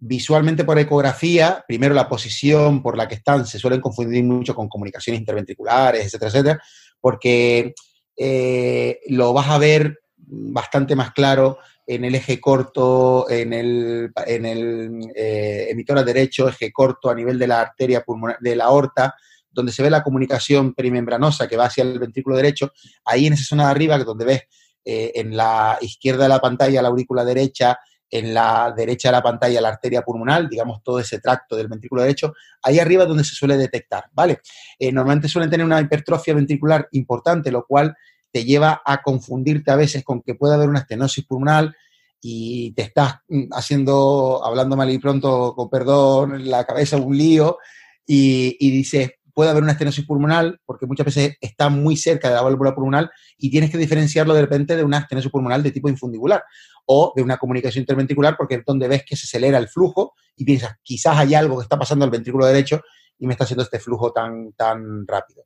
[0.00, 4.68] visualmente por ecografía, primero la posición por la que están, se suelen confundir mucho con
[4.68, 6.62] comunicaciones interventriculares, etcétera, etcétera,
[7.00, 7.74] porque
[8.16, 14.46] eh, lo vas a ver bastante más claro en el eje corto, en el, en
[14.46, 19.14] el eh, derecho, eje corto a nivel de la arteria pulmonar, de la aorta,
[19.50, 22.72] donde se ve la comunicación perimembranosa que va hacia el ventrículo derecho,
[23.04, 24.42] ahí en esa zona de arriba, que donde ves
[24.84, 27.78] eh, en la izquierda de la pantalla la aurícula derecha,
[28.10, 32.02] en la derecha de la pantalla la arteria pulmonar, digamos todo ese tracto del ventrículo
[32.02, 34.40] derecho, ahí arriba es donde se suele detectar, ¿vale?
[34.78, 37.96] Eh, normalmente suelen tener una hipertrofia ventricular importante, lo cual
[38.32, 41.74] te lleva a confundirte a veces con que puede haber una estenosis pulmonar
[42.20, 47.58] y te estás mm, haciendo, hablando mal y pronto, con perdón, la cabeza un lío
[48.06, 52.34] y, y dices, puede haber una estenosis pulmonar, porque muchas veces está muy cerca de
[52.34, 55.88] la válvula pulmonar y tienes que diferenciarlo de repente de una estenosis pulmonar de tipo
[55.88, 56.42] infundibular
[56.86, 60.44] o de una comunicación interventricular, porque es donde ves que se acelera el flujo y
[60.44, 62.82] piensas, quizás hay algo que está pasando al ventrículo derecho
[63.18, 65.44] y me está haciendo este flujo tan, tan rápido.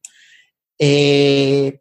[0.78, 1.80] Eh,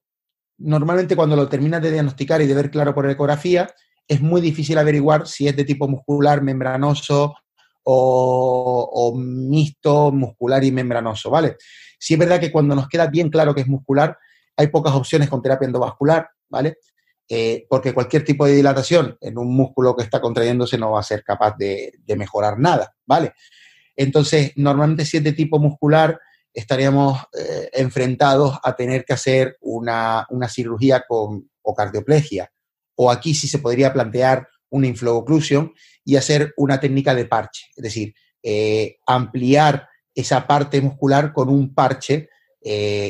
[0.58, 3.70] normalmente cuando lo terminas de diagnosticar y de ver claro por ecografía,
[4.08, 7.36] es muy difícil averiguar si es de tipo muscular, membranoso
[7.88, 11.58] o, mixto, muscular y membranoso, ¿vale?
[12.00, 14.18] Sí es verdad que cuando nos queda bien claro que es muscular,
[14.58, 16.78] hay pocas opciones con terapia endovascular, ¿vale?
[17.28, 21.04] Eh, porque cualquier tipo de dilatación en un músculo que está contrayéndose no va a
[21.04, 23.34] ser capaz de, mejorar nada, ¿vale?
[23.96, 26.20] Entonces, normalmente si es de tipo muscular,
[26.56, 32.52] estaríamos eh, enfrentados a tener que hacer una, cirugía con o cardioplegia.
[32.96, 35.26] O aquí sí se podría plantear una inflow
[36.04, 41.74] y hacer una técnica de parche, es decir, eh, ampliar esa parte muscular con un
[41.74, 42.30] parche,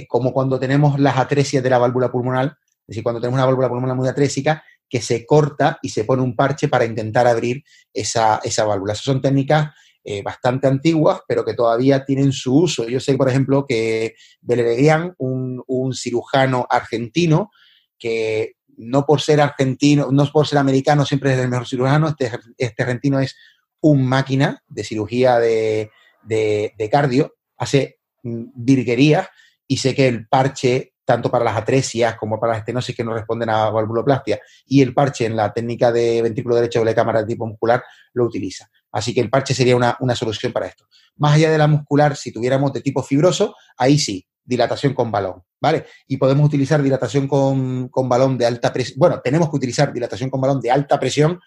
[0.09, 3.69] como cuando tenemos las atresias de la válvula pulmonar, es decir, cuando tenemos una válvula
[3.69, 8.39] pulmonar muy atrésica, que se corta y se pone un parche para intentar abrir esa,
[8.65, 8.93] válvula.
[8.93, 9.71] Esas son técnicas
[10.07, 12.87] eh, bastante antiguas, pero que todavía tienen su uso.
[12.87, 17.49] Yo sé, por ejemplo, que Belerian, un, un cirujano argentino,
[17.97, 22.31] que no por ser argentino, no por ser americano siempre es el mejor cirujano, este,
[22.57, 23.35] este argentino es
[23.81, 25.89] un máquina de cirugía de,
[26.23, 29.27] de cardio, hace virguerías
[29.67, 33.13] y sé que el parche tanto para las atresias como para las estenosis que no
[33.13, 37.21] responden a valvuloplastia, y el parche en la técnica de ventrículo derecho de la cámara
[37.21, 38.69] de tipo muscular lo utiliza.
[38.91, 40.85] Así que el parche sería una, solución para esto.
[41.17, 45.43] Más allá de la muscular, si tuviéramos de tipo fibroso, ahí sí, dilatación con balón,
[45.61, 45.85] ¿vale?
[46.07, 48.97] Y podemos utilizar dilatación con, con balón de alta presión.
[48.97, 51.39] Bueno, tenemos que utilizar dilatación con balón de alta presión,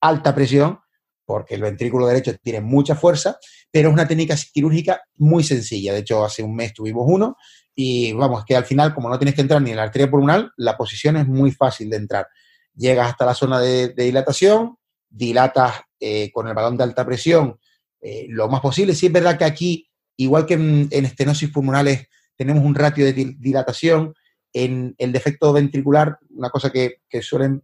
[0.00, 0.80] alta presión,
[1.30, 3.38] porque el ventrículo derecho tiene mucha fuerza,
[3.70, 5.92] pero es una técnica quirúrgica muy sencilla.
[5.92, 7.36] De hecho, hace un mes tuvimos uno
[7.72, 10.50] y vamos, que al final, como no tienes que entrar ni en la arteria pulmonar,
[10.56, 12.26] la posición es muy fácil de entrar.
[12.74, 14.74] Llegas hasta la zona de, dilatación,
[15.08, 17.60] dilatas eh, con el balón de alta presión
[18.00, 18.92] eh, lo más posible.
[18.96, 24.14] Sí es verdad que aquí, igual que en, estenosis pulmonares, tenemos un ratio de dilatación.
[24.52, 27.62] En el defecto ventricular, una cosa que, suelen,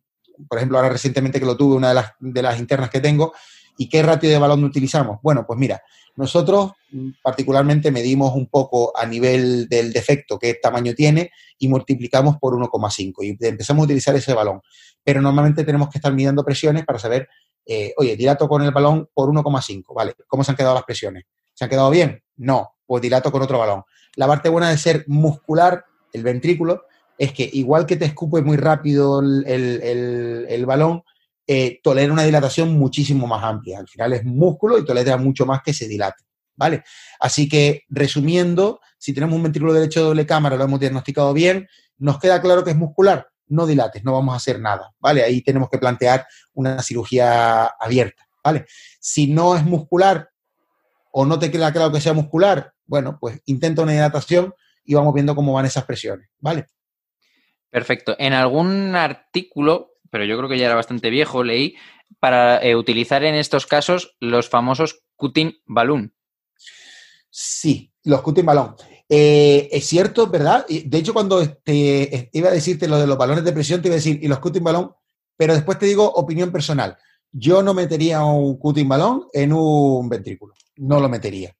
[0.49, 3.33] por ejemplo, ahora recientemente que lo tuve, una de las, de las internas que tengo,
[3.77, 5.19] ¿y qué ratio de balón utilizamos?
[5.23, 5.83] Bueno, pues mira,
[6.17, 12.37] nosotros mm, particularmente medimos un poco a nivel del defecto, qué tamaño tiene, y multiplicamos
[12.39, 14.61] por 1,5 y empezamos a utilizar ese balón.
[15.03, 17.29] Pero normalmente tenemos que estar midiendo presiones para saber,
[17.65, 20.15] eh, oye, dilato con el balón por 1,5, ¿vale?
[20.27, 21.25] ¿Cómo se han quedado las presiones?
[21.55, 22.23] ¿Se han quedado bien?
[22.37, 23.85] No, pues dilato con otro balón.
[24.17, 26.85] La parte buena de ser muscular, el ventrículo,
[27.19, 31.03] es que igual que te escupe muy rápido el, balón,
[31.47, 33.79] eh, tolera una dilatación muchísimo más amplia.
[33.79, 36.25] Al final es músculo y tolera mucho más que se dilate.
[36.59, 36.85] ¿Vale?
[37.21, 41.69] Así que, resumiendo, si tenemos un ventrículo derecho de doble cámara, lo hemos diagnosticado bien,
[41.99, 45.23] nos queda claro que es muscular, no dilates, no vamos a hacer nada, ¿vale?
[45.23, 48.65] Ahí tenemos que plantear una cirugía abierta, ¿vale?
[48.99, 50.31] Si no es muscular
[51.13, 54.55] o no te queda claro que sea muscular, bueno, pues intenta una dilatación
[54.85, 56.67] y vamos viendo cómo van esas presiones, ¿vale?
[57.71, 58.17] Perfecto.
[58.19, 61.77] En algún artículo pero yo creo que ya era bastante viejo, leí,
[62.21, 66.15] para eh, utilizar en estos casos los famosos cutting balloon.
[67.29, 68.77] Sí, los cutting balloon.
[69.11, 70.65] Eh, es cierto, ¿verdad?
[70.67, 73.95] De hecho, cuando te, iba a decirte lo de los balones de presión, te iba
[73.95, 74.91] a decir, y los cutting balloon,
[75.37, 76.97] pero después te digo opinión personal.
[77.31, 80.55] Yo no metería un cutting balón en un ventrículo.
[80.77, 81.55] No lo metería.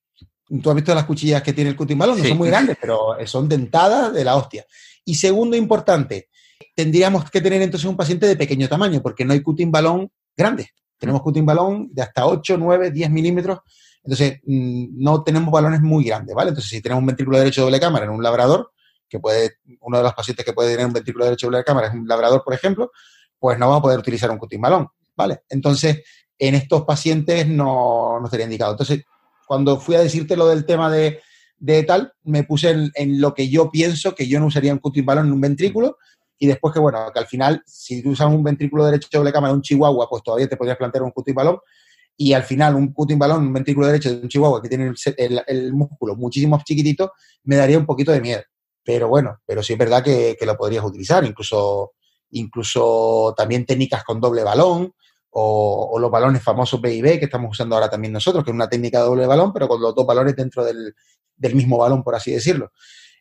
[0.63, 3.19] Tú has visto las cuchillas que tiene el cutting balón, no son muy grandes, pero
[3.27, 4.65] son dentadas de la hostia.
[5.05, 6.31] Y segundo importante,
[6.75, 10.71] tendríamos que tener entonces un paciente de pequeño tamaño, porque no hay cutting balón grande.
[10.99, 13.61] Tenemos cutting balón de hasta 8, 9, 10 milímetros.
[14.03, 16.51] Entonces, mm, no tenemos balones muy grandes, ¿vale?
[16.51, 18.71] Entonces, si tenemos un ventrículo derecho doble cámara en un labrador,
[19.09, 21.95] que puede, uno de los pacientes que puede tener un ventrículo derecho doble cámara es
[21.95, 22.91] un labrador, por ejemplo,
[23.39, 25.43] pues no vamos a poder utilizar un cutting balón, ¿vale?
[25.49, 26.03] Entonces,
[26.39, 28.73] en estos pacientes no, no estaría indicado.
[28.73, 29.05] Entonces,
[29.47, 31.21] cuando fui a decirte lo del tema de,
[31.59, 34.79] de tal, me puse en, en, lo que yo pienso que yo no usaría un
[34.79, 35.99] cutting balón en un ventrículo,
[36.39, 39.55] y después que, bueno, que al final, si tú usas un ventrículo derecho doble cámara,
[39.55, 41.59] un chihuahua, pues todavía te podrías plantear un cutis balón.
[42.19, 45.73] y al final un cutting balón, un ventrículo derecho de un chihuahua que tiene el,
[45.73, 47.13] músculo muchísimo chiquitito,
[47.45, 48.43] me daría un poquito de miedo.
[48.85, 51.93] Pero bueno, pero sí es verdad que, lo podrías utilizar, incluso,
[52.31, 54.93] incluso también técnicas con doble balón
[55.31, 59.01] o, los balones famosos B que estamos usando ahora también nosotros, que es una técnica
[59.01, 60.95] de doble balón, pero con los dos balones dentro del,
[61.55, 62.73] mismo balón, por así decirlo.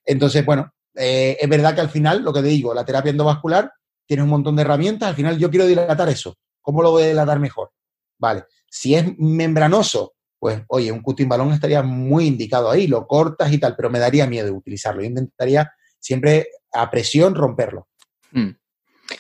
[0.06, 3.72] Entonces, bueno, eh, es verdad que al final, lo que te digo, la terapia endovascular
[4.06, 6.38] tiene un montón de herramientas, al final yo quiero dilatar eso.
[6.62, 7.72] ¿Cómo lo voy a dilatar mejor?
[8.18, 13.52] Vale, si es membranoso, pues oye, un cutting balón estaría muy indicado ahí, lo cortas
[13.52, 15.02] y tal, pero me daría miedo utilizarlo.
[15.02, 17.88] Yo intentaría siempre a presión romperlo.
[18.32, 18.52] Hmm.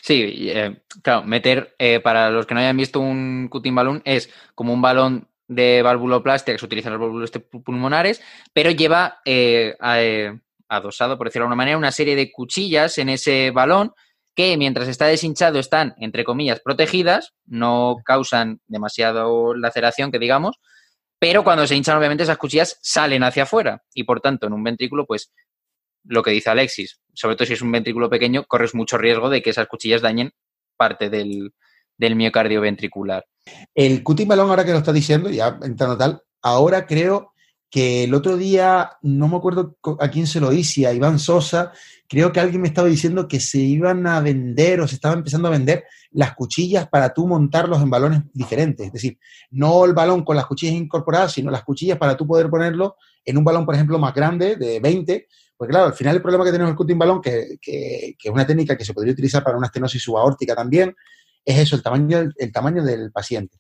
[0.01, 4.29] Sí, eh, claro, meter, eh, para los que no hayan visto un cutting balón, es
[4.55, 7.31] como un balón de valvuloplastia que se utiliza en los válvulos
[7.63, 8.21] pulmonares,
[8.51, 9.75] pero lleva eh,
[10.67, 13.93] adosado, por decirlo de alguna manera, una serie de cuchillas en ese balón
[14.35, 20.59] que mientras está deshinchado están, entre comillas, protegidas, no causan demasiado laceración, que digamos,
[21.19, 24.63] pero cuando se hinchan, obviamente, esas cuchillas salen hacia afuera y, por tanto, en un
[24.63, 25.31] ventrículo, pues,
[26.03, 29.41] lo que dice Alexis, sobre todo si es un ventrículo pequeño, corres mucho riesgo de
[29.41, 30.33] que esas cuchillas dañen
[30.77, 31.51] parte del,
[31.97, 33.25] miocardio ventricular.
[33.73, 37.33] El cutis balón, ahora que lo está diciendo, ya entrando tal, ahora creo
[37.75, 41.73] que el otro día, no me acuerdo a quién se lo hice, a Iván Sosa,
[42.07, 45.49] creo que alguien me estaba diciendo que se iban a vender o se estaba empezando
[45.49, 48.87] a vender las cuchillas para tú montarlos en balones diferentes.
[48.87, 49.19] Es decir,
[49.51, 52.95] no el balón con las cuchillas incorporadas, sino las cuchillas para tú poder ponerlo
[53.25, 55.27] en un balón, por ejemplo, más grande, de 20.
[55.57, 58.47] Porque claro, al final el problema que tenemos el cutting balón, que, que, es una
[58.47, 60.95] técnica que se podría utilizar para una estenosis subaórtica también,
[61.43, 63.57] es eso, el tamaño, el tamaño del paciente.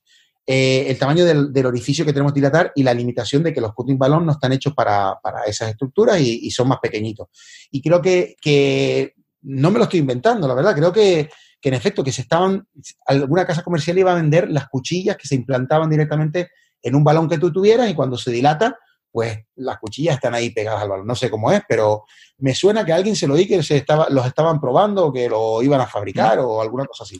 [0.47, 3.73] Eh, el tamaño del, orificio que tenemos que dilatar y la limitación de que los
[3.73, 5.17] cutting balón no están hechos para,
[5.47, 7.27] esas estructuras y, son más pequeñitos.
[7.71, 11.29] Y creo que, no me lo estoy inventando, la verdad, creo que,
[11.61, 12.67] en efecto que se estaban,
[13.07, 16.51] alguna casa comercial iba a vender las cuchillas que se implantaban directamente
[16.83, 18.77] en un balón que tú tuvieras y cuando se dilata,
[19.11, 21.07] pues las cuchillas están ahí pegadas al balón.
[21.07, 22.03] No sé cómo es, pero
[22.37, 25.27] me suena que alguien se lo di que se estaba, los estaban probando o que
[25.27, 27.19] lo iban a fabricar o alguna cosa así.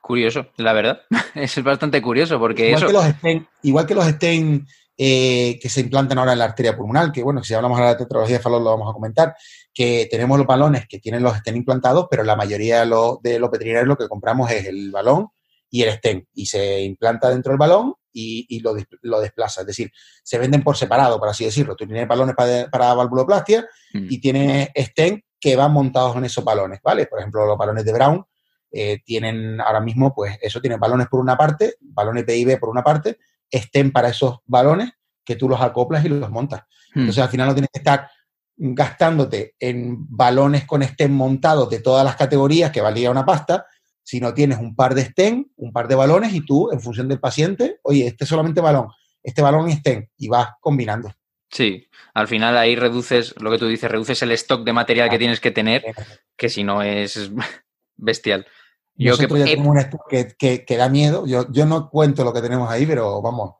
[0.00, 1.02] Curioso, la verdad.
[1.34, 2.86] es bastante curioso porque igual eso...
[2.86, 4.66] Que los estén, igual que los estén
[5.02, 8.04] eh, que se implantan ahora en la arteria pulmonar, que bueno, si hablamos ahora de
[8.04, 9.34] tetralogía de Fallot lo vamos a comentar,
[9.72, 13.38] que tenemos los balones que tienen los estén implantados, pero la mayoría de los, de
[13.38, 15.28] los veterinarios lo que compramos es el balón
[15.70, 19.62] y el estén, y se implanta dentro del balón y, lo, lo, desplaza.
[19.62, 19.90] Es decir,
[20.22, 21.76] se venden por separado, por así decirlo.
[21.76, 24.06] Tú tienes balones para, para valvuloplastia mm.
[24.10, 27.06] y tienes estén que van montados en esos balones, ¿vale?
[27.06, 28.22] Por ejemplo, los balones de Brown
[28.70, 32.82] eh, tienen ahora mismo, pues eso, tienen balones por una parte, balones PIB por una
[32.82, 33.18] parte,
[33.50, 34.92] estén para esos balones
[35.24, 36.62] que tú los acoplas y los montas.
[36.94, 37.00] Hmm.
[37.00, 38.08] Entonces, al final no tienes que estar
[38.56, 43.66] gastándote en balones con estén montados de todas las categorías que valía una pasta,
[44.02, 47.20] sino tienes un par de estén, un par de balones y tú, en función del
[47.20, 48.88] paciente, oye, este solamente balón,
[49.22, 51.10] este balón y estén, y vas combinando.
[51.50, 55.18] Sí, al final ahí reduces, lo que tú dices, reduces el stock de material que
[55.18, 55.84] tienes que tener,
[56.36, 57.30] que si no es
[57.96, 58.46] bestial.
[59.00, 59.86] Yo que, ya tenemos
[60.38, 61.26] que, que, da miedo.
[61.26, 63.54] Yo, yo no cuento lo que tenemos ahí, pero vamos,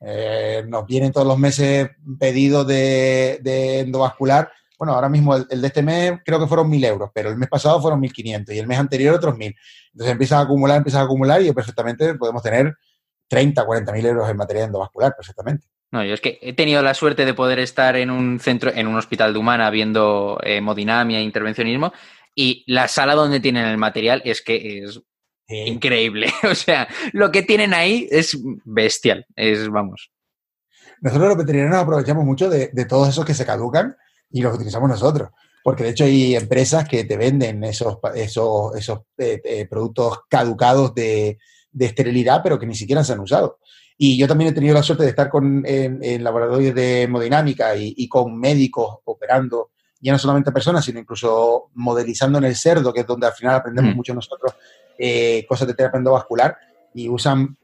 [0.00, 4.50] eh, nos vienen todos los meses pedidos de, endovascular.
[4.78, 7.48] Bueno, ahora mismo el, de este mes creo que fueron 1.000 euros, pero el mes
[7.48, 9.56] pasado fueron 1.500 y el mes anterior otros 1.000.
[9.92, 12.76] Entonces empiezan a acumular, empiezan a acumular y perfectamente podemos tener
[13.26, 15.66] 30, 40.000 euros en materia endovascular, perfectamente.
[15.90, 18.86] No, yo es que he tenido la suerte de poder estar en un centro, en
[18.86, 21.92] un hospital de humana viendo hemodinamia e intervencionismo
[22.36, 25.00] y la sala donde tienen el material es que es
[25.48, 26.28] increíble.
[26.50, 29.26] O sea, lo que tienen ahí es bestial.
[29.34, 30.12] Es, vamos.
[31.00, 33.96] Nosotros los veterinarios aprovechamos mucho de, todos esos que se caducan
[34.30, 35.30] y los utilizamos nosotros.
[35.64, 40.94] Porque de hecho hay empresas que te venden esos, esos, esos eh, eh, productos caducados
[40.94, 41.38] de,
[41.78, 43.58] esterilidad, pero que ni siquiera se han usado.
[43.98, 48.08] Y yo también he tenido la suerte de estar con, en, laboratorios de hemodinámica y,
[48.08, 49.70] con médicos operando
[50.06, 53.56] ya no solamente personas, sino incluso modelizando en el cerdo, que es donde al final
[53.56, 53.96] aprendemos mm.
[53.96, 54.54] mucho nosotros
[54.96, 56.56] eh, cosas de terapia endovascular,
[56.94, 57.58] y usan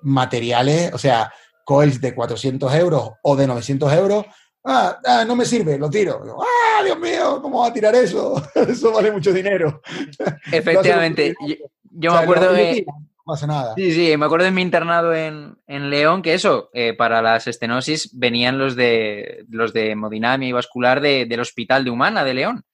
[0.00, 1.30] materiales, o sea,
[1.64, 4.24] coils de 400 euros o de 900 euros.
[4.64, 6.22] Ah, ah, no me sirve, lo tiro.
[6.40, 8.42] Ah, Dios mío, ¿cómo va a tirar eso?
[8.54, 9.82] eso vale mucho dinero.
[10.50, 11.34] Efectivamente.
[11.90, 12.86] yo, me acuerdo de
[13.28, 13.74] pasa nada.
[13.76, 18.10] Sí, sí, me acuerdo de mi internado en, León que eso, eh, para las estenosis
[18.18, 22.64] venían los de los de hemodinamia y vascular del Hospital de Humana de León.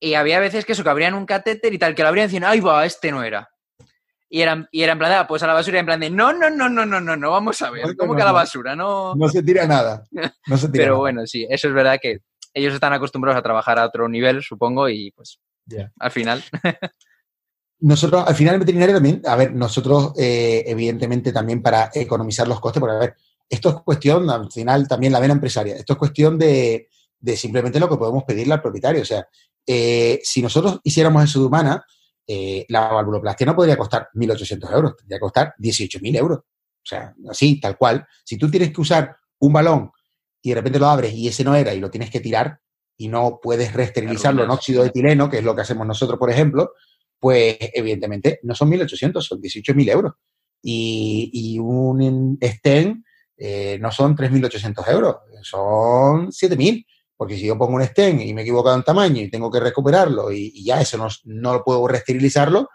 [0.00, 2.48] Y había veces que eso, que abrían un catéter y tal, que lo abrían diciendo,
[2.48, 3.50] ay, va, este no era.
[4.28, 6.32] Y era, y era en plan ah, pues a la basura, en plan de, no,
[6.32, 8.74] no, no, no, no, no, no, vamos a ver, ¿cómo que a la basura?
[8.74, 10.04] No, no se tira nada.
[10.46, 12.20] No se tira Pero bueno, sí, eso es verdad que
[12.54, 15.40] ellos están acostumbrados a trabajar a otro nivel, supongo, y pues
[15.98, 16.42] al final.
[17.84, 22.58] nosotros, al final, el veterinario también, a ver, nosotros, eh, evidentemente, también para economizar los
[22.58, 23.14] costes, porque, a ver,
[23.48, 26.88] esto es cuestión, al final, también la vena empresaria, esto es cuestión de,
[27.20, 29.02] de simplemente lo que podemos pedirle al propietario.
[29.02, 29.28] O sea,
[29.66, 31.84] eh, si nosotros hiciéramos eso de humana,
[32.26, 36.38] eh, la valvuloplastia no podría costar 1.800 euros, tendría que costar 18.000 euros.
[36.38, 38.06] O sea, así, tal cual.
[38.24, 39.90] Si tú tienes que usar un balón
[40.40, 42.60] y de repente lo abres y ese no era y lo tienes que tirar
[42.96, 46.30] y no puedes reesterilizarlo en óxido de etileno, que es lo que hacemos nosotros, por
[46.30, 46.72] ejemplo,
[47.24, 50.12] pues evidentemente no son 1.800, son 18.000 euros.
[50.62, 53.02] Y, un STEM
[53.38, 56.84] eh, no son 3.800 euros, son 7.000.
[57.16, 59.58] Porque si yo pongo un stent y me he equivocado en tamaño y tengo que
[59.58, 62.68] recuperarlo y, ya eso no, no puedo reesterilizarlo,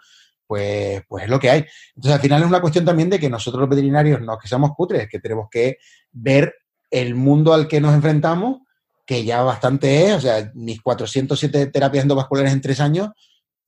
[0.48, 1.64] pues, pues es lo que hay.
[1.94, 4.48] Entonces, al final es una cuestión también de que nosotros los veterinarios no es que
[4.48, 5.76] seamos cutres, que tenemos que
[6.10, 6.56] ver
[6.90, 8.62] el mundo al que nos enfrentamos,
[9.06, 13.10] que ya bastante es, o sea, mis 407 terapias endovasculares en tres años,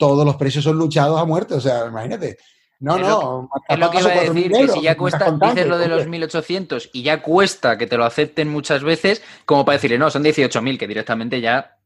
[0.02, 2.36] todos los precios son luchados a muerte, o sea, imagínate,
[2.80, 3.48] no, no.
[3.68, 6.90] es lo que iba a decir, que si ya cuesta, dices lo de los 1.800
[6.92, 10.76] y ya cuesta que te lo acepten muchas veces, como para decirle, no, son 18.000,
[10.76, 11.76] que directamente ya...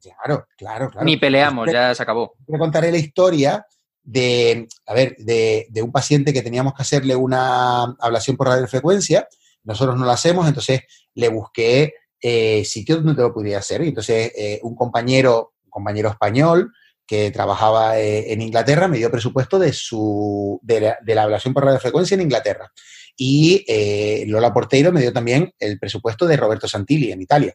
[0.00, 1.04] Claro, claro, claro.
[1.04, 2.32] Ni peleamos, ya se acabó.
[2.50, 3.66] Te contaré la historia
[4.02, 9.28] de, a ver, de, un paciente que teníamos que hacerle una ablación por radiofrecuencia,
[9.64, 13.82] nosotros no la hacemos, entonces le busqué eh, sitios donde lo pudiera hacer.
[13.82, 16.72] Y entonces eh, un compañero, un compañero español,
[17.06, 21.64] que trabajaba eh, en Inglaterra, me dio presupuesto de, su, de, la, de ablación por
[21.64, 22.72] radiofrecuencia en Inglaterra.
[23.16, 27.54] Y eh, Lola Porteiro me dio también el presupuesto de Roberto Santilli en Italia.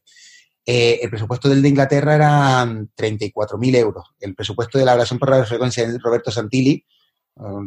[0.66, 4.06] Eh, el presupuesto del de Inglaterra era 34.000 euros.
[4.20, 6.84] El presupuesto de la ablación por radiofrecuencia de Roberto Santilli,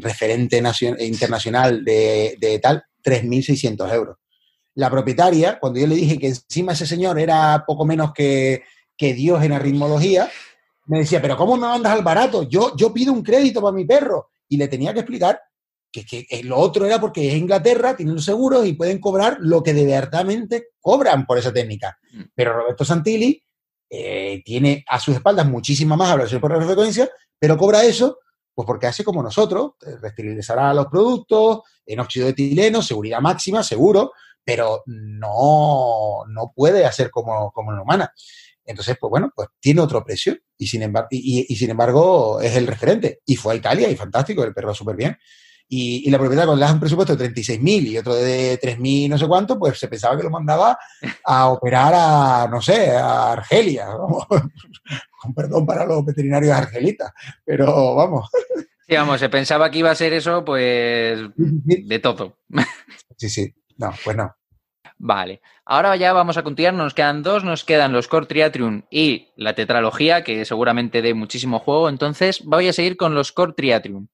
[0.00, 0.62] referente
[1.00, 4.16] internacional de, de tal, 3.600 euros.
[4.74, 8.62] La propietaria, cuando yo le dije que encima ese señor era poco menos que,
[8.96, 10.30] que Dios en arritmología,
[10.86, 12.42] me decía, pero ¿cómo me mandas al barato?
[12.44, 14.30] Yo, yo pido un crédito para mi perro.
[14.48, 15.40] Y le tenía que explicar
[15.90, 19.62] que, que, lo otro era porque es Inglaterra, tienen los seguros y pueden cobrar lo
[19.62, 21.98] que de verdadmente cobran por esa técnica.
[22.12, 22.22] Mm.
[22.34, 23.42] Pero Roberto Santilli
[23.88, 27.08] eh, tiene a sus espaldas muchísima más hablación por frecuencia,
[27.38, 28.18] pero cobra eso
[28.54, 33.62] pues porque hace como nosotros, eh, resterilizará los productos en óxido de etileno, seguridad máxima,
[33.62, 34.12] seguro,
[34.44, 38.12] pero no, no puede hacer como, como en humana.
[38.64, 42.66] Entonces, pues bueno, pues tiene otro precio y sin, embargo, y, sin embargo es el
[42.66, 43.20] referente.
[43.26, 45.16] Y fue a Italia y fantástico, el perro va súper bien.
[45.68, 49.18] Y, la propiedad, cuando le das un presupuesto de 36.000 y otro de 3.000 no
[49.18, 50.78] sé cuánto, pues se pensaba que lo mandaba
[51.24, 53.86] a operar a, no sé, a Argelia.
[55.20, 57.12] Con perdón para los veterinarios argelitas,
[57.44, 58.28] pero vamos.
[58.86, 62.38] Sí, vamos, se pensaba que iba a ser eso, pues, de todo.
[63.16, 63.54] Sí, sí.
[63.78, 64.34] No, pues no.
[65.06, 69.28] Vale, ahora ya vamos a continuar, nos quedan dos, nos quedan los Core Triatrium y
[69.36, 74.08] la tetralogía, que seguramente dé muchísimo juego, entonces voy a seguir con los Core Triatrium.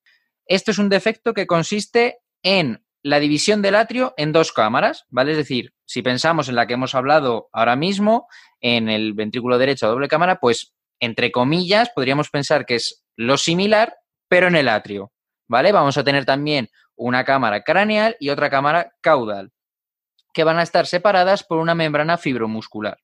[0.46, 5.30] Esto es un defecto que consiste en la división del atrio en dos cámaras, ¿vale?
[5.30, 8.26] Es decir, si pensamos en la que hemos hablado ahora mismo,
[8.60, 13.36] en el ventrículo derecho a doble cámara, pues entre comillas podríamos pensar que es lo
[13.36, 13.94] similar,
[14.26, 15.12] pero en el atrio,
[15.46, 15.70] ¿vale?
[15.70, 19.52] Vamos a tener también una cámara craneal y otra cámara caudal
[20.32, 22.98] que van a estar separadas por una membrana fibromuscular.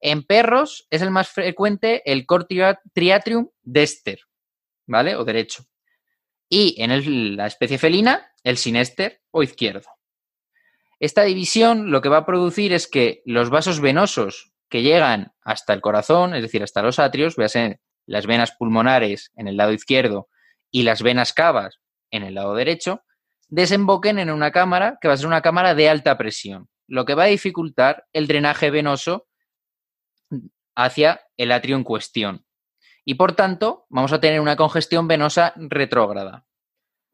[0.00, 2.26] En perros es el más frecuente el
[2.92, 4.20] triatrium dester,
[4.86, 5.16] ¿vale?
[5.16, 5.64] O derecho.
[6.48, 9.88] Y en la especie felina, el sinester o izquierdo.
[11.00, 15.72] Esta división lo que va a producir es que los vasos venosos que llegan hasta
[15.72, 20.28] el corazón, es decir, hasta los atrios, ser las venas pulmonares en el lado izquierdo
[20.70, 21.78] y las venas cavas
[22.10, 23.02] en el lado derecho,
[23.48, 27.14] desemboquen en una cámara que va a ser una cámara de alta presión, lo que
[27.14, 29.26] va a dificultar el drenaje venoso
[30.74, 32.44] hacia el atrio en cuestión.
[33.04, 36.44] Y por tanto, vamos a tener una congestión venosa retrógrada,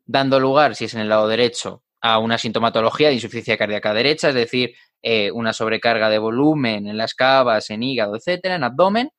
[0.05, 4.29] dando lugar, si es en el lado derecho, a una sintomatología de insuficiencia cardíaca derecha,
[4.29, 9.11] es decir, eh, una sobrecarga de volumen en las cavas, en hígado, etcétera, en abdomen.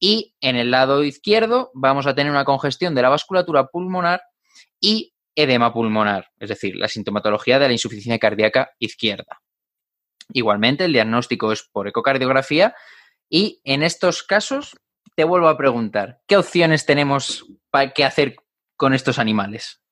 [0.00, 4.22] Y en el lado izquierdo vamos a tener una congestión de la vasculatura pulmonar
[4.80, 9.42] y edema pulmonar, es decir, la sintomatología de la insuficiencia cardíaca izquierda.
[10.32, 12.74] Igualmente, el diagnóstico es por ecocardiografía
[13.28, 14.76] y en estos casos
[15.16, 18.36] te vuelvo a preguntar, ¿qué opciones tenemos para qué hacer
[18.76, 19.82] con estos animales?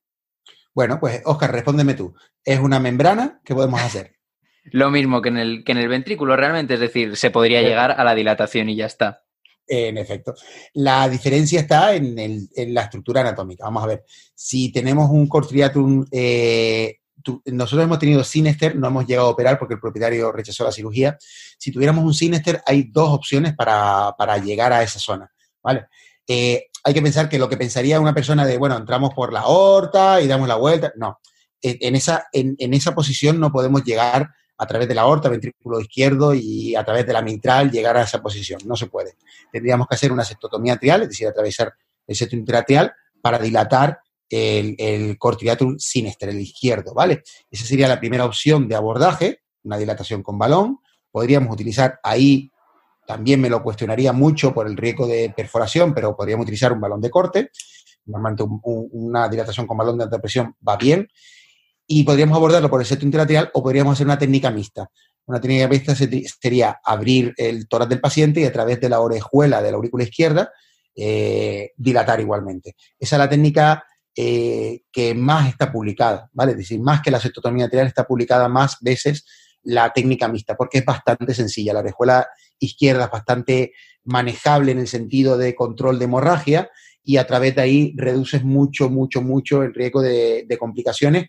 [0.75, 2.15] Bueno, pues Oscar, respóndeme tú.
[2.45, 3.41] ¿Es una membrana?
[3.45, 4.17] ¿Qué podemos hacer?
[4.65, 7.93] Lo mismo que en, el, que en el ventrículo realmente, es decir, se podría llegar
[7.93, 9.25] a la dilatación y ya está.
[9.67, 10.35] En efecto.
[10.75, 13.65] La diferencia está en, la estructura anatómica.
[13.65, 14.05] Vamos a ver.
[14.35, 16.99] Si tenemos un cortriatum, eh,
[17.47, 21.17] nosotros hemos tenido sinester, no hemos llegado a operar porque el propietario rechazó la cirugía.
[21.59, 25.31] Si tuviéramos un sinester, hay dos opciones para, llegar a esa zona.
[25.63, 25.87] ¿vale?
[26.27, 29.41] Eh, hay que pensar que lo que pensaría una persona de, bueno, entramos por la
[29.41, 31.21] aorta y damos la vuelta, no.
[31.63, 34.31] En, esa, en, esa posición no podemos llegar
[34.61, 38.03] a través de la aorta, ventrículo izquierdo y a través de la mitral llegar a
[38.03, 38.61] esa posición.
[38.67, 39.15] No se puede.
[39.51, 41.73] Tendríamos que hacer una septotomía trial, es decir, atravesar
[42.07, 42.93] el septo intratrial
[43.23, 47.23] para dilatar el, el el izquierdo, ¿vale?
[47.51, 50.79] Esa sería la primera opción de abordaje, una dilatación con balón.
[51.11, 52.53] Podríamos utilizar ahí
[53.11, 57.01] también me lo cuestionaría mucho por el riesgo de perforación, pero podríamos utilizar un balón
[57.01, 57.51] de corte.
[58.07, 61.09] Normalmente una dilatación con balón de alta presión va bien.
[61.93, 64.89] Y podríamos abordarlo por el septo intralateral o podríamos hacer una técnica mixta.
[65.27, 69.61] Una técnica mixta sería abrir el tórax del paciente y a través de la orejuela
[69.61, 70.53] de la aurícula izquierda
[70.95, 72.77] eh, dilatar igualmente.
[72.97, 73.85] Esa es la técnica
[74.15, 76.53] eh, que más está publicada, ¿vale?
[76.53, 79.27] Es decir, más que la septotomía atrial está publicada más veces
[79.65, 81.73] la técnica mixta, porque es bastante sencilla.
[81.73, 82.29] La orejuela
[82.61, 83.73] izquierda es bastante
[84.05, 86.71] manejable en el sentido de control de hemorragia
[87.03, 91.29] y a través de ahí reduces mucho, mucho, mucho el riesgo de, complicaciones,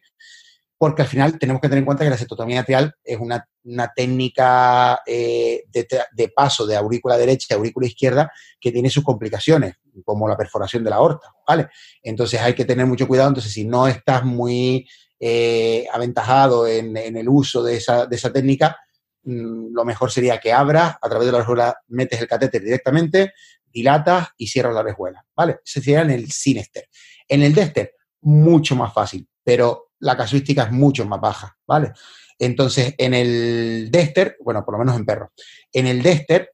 [0.81, 3.47] porque al final tenemos que tener en cuenta que la septotomía atrial es una,
[3.95, 10.27] técnica eh, de, paso de aurícula derecha a aurícula izquierda que tiene sus complicaciones, como
[10.27, 11.67] la perforación de la aorta, ¿vale?
[12.01, 17.29] Entonces hay que tener mucho cuidado, entonces si no estás muy eh, aventajado en, el
[17.29, 18.75] uso de esa, de esa técnica,
[19.21, 23.33] mm, lo mejor sería que abras, a través de la orejuela metes el catéter directamente,
[23.71, 25.59] dilatas y cierras la orejuela, ¿vale?
[25.63, 26.89] Ese sería en el Sinester.
[27.27, 31.93] En el Dexter, mucho más fácil, pero la casuística es mucho más baja, ¿vale?
[32.37, 35.29] Entonces, en el Dexter, bueno, por lo menos en perros,
[35.71, 36.51] en el Dexter,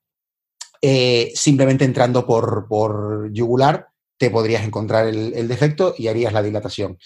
[0.81, 3.87] eh, simplemente entrando por, por, yugular,
[4.17, 6.97] te podrías encontrar el, defecto y harías la dilatación.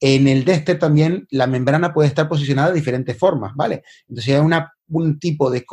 [0.00, 3.82] En el Dexter también la membrana puede estar posicionada de diferentes formas, ¿vale?
[4.08, 4.40] Entonces hay
[4.88, 5.64] un tipo de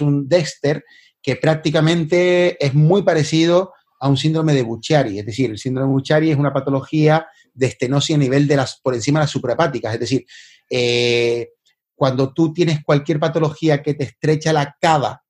[0.00, 0.84] un Dexter
[1.20, 5.18] que prácticamente es muy parecido a un síndrome de Buchiari.
[5.18, 8.80] Es decir, el síndrome de Buchiari es una patología de estenosis a nivel de las,
[8.80, 9.94] por encima de las suprahepáticas.
[9.94, 10.26] Es decir,
[10.70, 11.50] eh,
[11.94, 15.22] cuando tú tienes cualquier patología que te estrecha la cava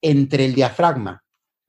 [0.00, 1.22] entre el diafragma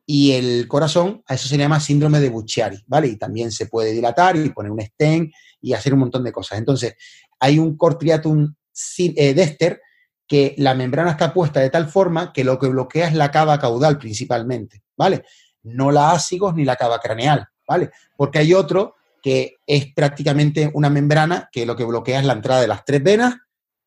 [0.06, 3.08] y el corazón, a eso se llama síndrome de Buchiari, ¿vale?
[3.08, 5.32] Y también se puede dilatar y poner un stent
[5.62, 6.58] y hacer un montón de cosas.
[6.58, 6.96] Entonces,
[7.40, 8.56] hay un cortriatum
[8.98, 9.82] eh, dexter
[10.28, 13.60] que la membrana está puesta de tal forma que lo que bloquea es la cava
[13.60, 15.24] caudal principalmente, ¿vale?
[15.64, 17.90] No la ácigos ni la cava craneal, ¿vale?
[18.16, 22.61] Porque hay otro que es prácticamente una membrana que lo que bloquea es la entrada
[22.61, 23.36] de las tres venas,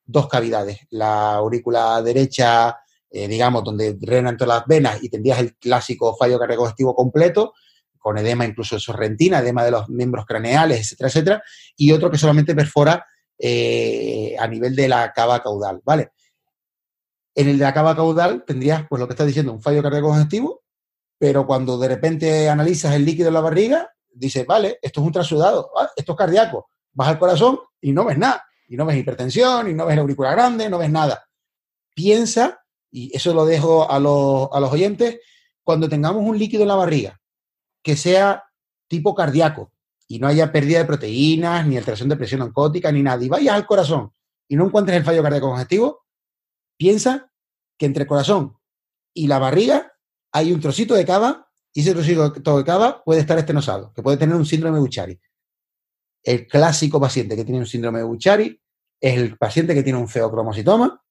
[0.05, 2.77] dos cavidades, la aurícula derecha
[3.15, 7.53] eh, digamos, donde drenan todas las venas y tendrías el clásico fallo cardiovascular completo,
[7.99, 11.43] con edema incluso de sorrentina, edema de los miembros craneales, etcétera, etcétera,
[11.77, 13.07] y otro que solamente perfora
[13.39, 16.13] eh, a nivel de la cava caudal, ¿vale?
[17.35, 20.63] En el de la cava caudal tendrías, pues lo que estás diciendo, un fallo cardíaco
[21.19, 25.13] pero cuando de repente analizas el líquido en la barriga, dices, vale, esto es un
[25.13, 28.97] trasudado, ah, esto es cardíaco, vas al corazón y no ves nada, y no ves
[28.97, 31.25] hipertensión, y no ves la aurícula grande, no ves nada.
[31.95, 35.19] Piensa y eso lo dejo a los, oyentes,
[35.65, 37.21] cuando tengamos un líquido en la barriga
[37.83, 38.45] que sea
[38.87, 39.73] tipo cardíaco
[40.07, 43.55] y no haya pérdida de proteínas, ni alteración de presión oncótica, ni nada, y vayas
[43.55, 44.13] al corazón
[44.47, 46.05] y no encuentres el fallo cardíaco congestivo,
[46.77, 47.33] piensa
[47.79, 48.59] que entre el corazón
[49.15, 49.95] y la barriga
[50.31, 54.37] hay un trocito de cava y trocito de cava puede estar estenosado, que puede tener
[54.37, 55.21] un síndrome de Buchari.
[56.23, 58.61] El clásico paciente que tiene un síndrome de Buchari
[59.01, 61.03] es el paciente que tiene un feocromocitoma,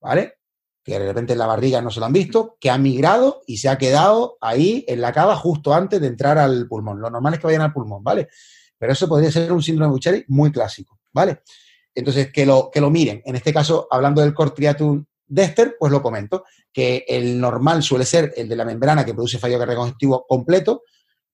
[0.00, 0.40] ¿vale?
[0.82, 3.58] que de repente en la barriga no se lo han visto, que ha migrado y
[3.58, 7.00] se ha quedado ahí en la cava justo antes de entrar al pulmón.
[7.00, 8.28] Lo normal es que vayan al pulmón, ¿vale?
[8.78, 11.42] Pero eso podría ser un síndrome de Buchari muy clásico, ¿vale?
[11.94, 13.20] Entonces, que lo, que lo miren.
[13.24, 18.34] En este caso, hablando del cortriatum dexter, pues lo comento, que el normal suele ser
[18.36, 20.82] el de la membrana que produce fallo cardíaco completo,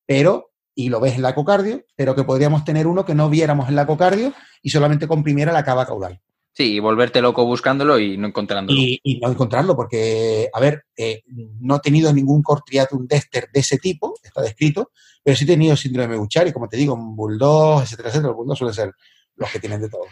[0.04, 3.68] pero, y lo ves en la ecocardio, pero que podríamos tener uno que no viéramos
[3.68, 4.32] en la ecocardio
[4.62, 6.20] y solamente comprimiera la cava caudal.
[6.52, 8.78] Sí, y volverte loco buscándolo y no encontrándolo.
[8.80, 11.22] Y, no encontrarlo, porque, a ver, eh,
[11.60, 14.90] no he tenido ningún cortriatum dexter de ese tipo, está descrito,
[15.22, 18.28] pero sí he tenido síndrome de Buchari, como te digo, un bulldog, etcétera, etcétera.
[18.28, 18.92] Los bulldogs suelen ser
[19.36, 20.04] los que tienen de todo.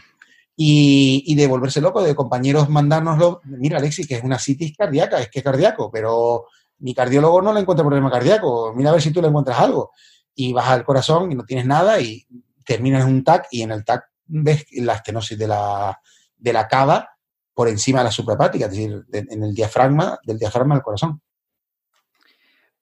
[0.57, 3.41] Y, de volverse loco, de compañeros mandárnoslo.
[3.45, 6.47] Mira, Alexis, que es una citis cardíaca, es que es cardíaco, pero
[6.79, 8.73] mi cardiólogo no le encuentra problema cardíaco.
[8.75, 9.91] Mira a ver si tú le encuentras algo.
[10.35, 12.27] Y vas al corazón y no tienes nada y
[12.65, 16.01] terminas en un TAC y en el TAC ves la estenosis de la
[16.37, 17.11] de la cava
[17.55, 21.23] por encima de la suprapática, es decir, en el diafragma, del diafragma del corazón.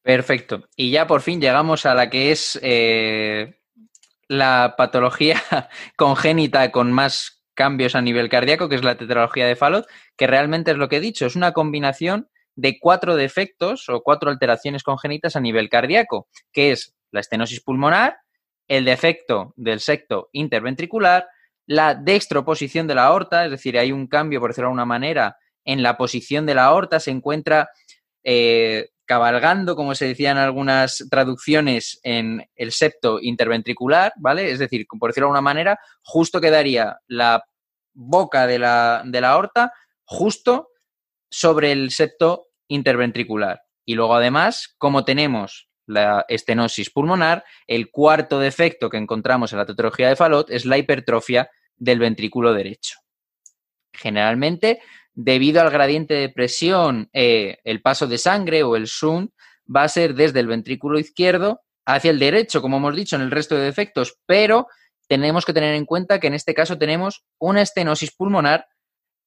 [0.03, 0.69] Perfecto.
[0.75, 3.61] Y ya por fin llegamos a la que es eh,
[4.29, 5.41] la patología
[5.97, 9.87] congénita con más cambios a nivel cardíaco, que es la tetralogía de Fallot,
[10.17, 14.31] que realmente es lo que he dicho, es una combinación de cuatro defectos o cuatro
[14.31, 18.19] alteraciones congénitas a nivel cardíaco, que es la estenosis pulmonar,
[18.69, 21.29] el defecto del secto interventricular,
[21.67, 25.37] la dextroposición de la aorta, es decir, hay un cambio, por decirlo de alguna manera,
[25.65, 27.71] en la posición de la aorta, se encuentra
[28.25, 34.51] eh, cabalgando, como se decía en algunas traducciones, en el septo interventricular, ¿vale?
[34.51, 37.45] Es decir, por decirlo de alguna manera, justo quedaría la
[37.95, 39.73] boca de la, de la aorta
[40.05, 40.69] justo
[41.31, 43.63] sobre el septo interventricular.
[43.85, 49.67] Y luego, además, como tenemos la estenosis pulmonar, el cuarto defecto que encontramos en la
[49.67, 52.99] tetrología de Falot es la hipertrofia del ventrículo derecho.
[53.93, 54.81] Generalmente,
[55.15, 59.33] debido al gradiente de presión, eh, el paso de sangre o el shunt
[59.75, 63.31] va a ser desde el ventrículo izquierdo hacia el derecho, como hemos dicho en el
[63.31, 64.67] resto de defectos, pero
[65.09, 68.67] tenemos que tener en cuenta que en este caso tenemos una estenosis pulmonar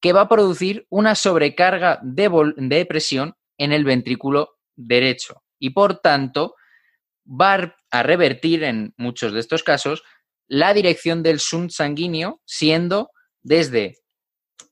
[0.02, 5.44] que va a producir una sobrecarga de, de presión en el ventrículo derecho.
[5.60, 6.56] Y por tanto
[7.28, 10.04] va a revertir en muchos de estos casos
[10.48, 13.10] la dirección del shunt sanguíneo siendo
[13.42, 13.98] desde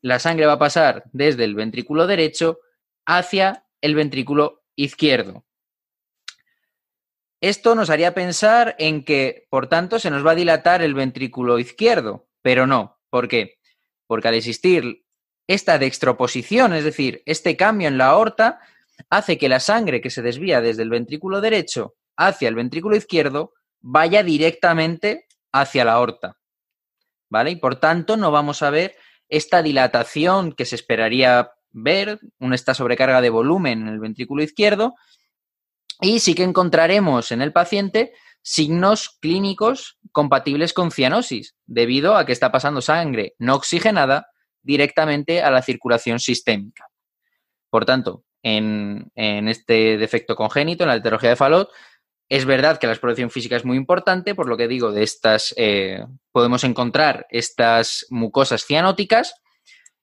[0.02, 2.60] la sangre va a pasar desde el ventrículo derecho
[3.06, 5.46] hacia el ventrículo izquierdo.
[7.42, 11.60] Esto nos haría pensar en que, por tanto, se nos va a dilatar el ventrículo
[11.60, 13.02] izquierdo, pero no.
[13.10, 13.60] ¿Por qué?
[14.08, 15.04] Porque al existir
[15.48, 18.62] esta dextroposición, es decir, este cambio en la aorta,
[19.10, 23.54] hace que la sangre que se desvía desde el ventrículo derecho hacia el ventrículo izquierdo
[23.82, 26.38] vaya directamente hacia la aorta.
[27.30, 27.52] ¿Vale?
[27.52, 28.96] Y por tanto no vamos a ver
[29.34, 34.94] esta dilatación que se esperaría ver, esta sobrecarga de volumen en el ventrículo izquierdo,
[36.00, 38.14] y sí que encontraremos en el paciente
[38.44, 44.28] signos clínicos compatibles con cianosis, debido a que está pasando sangre no oxigenada
[44.62, 46.88] directamente a la circulación sistémica.
[47.72, 51.70] Por tanto, en, este defecto congénito, en la heterología de Falot,
[52.30, 55.54] es verdad que la exploración física es muy importante, por lo que digo, de estas
[55.58, 59.36] eh, podemos encontrar estas mucosas cianóticas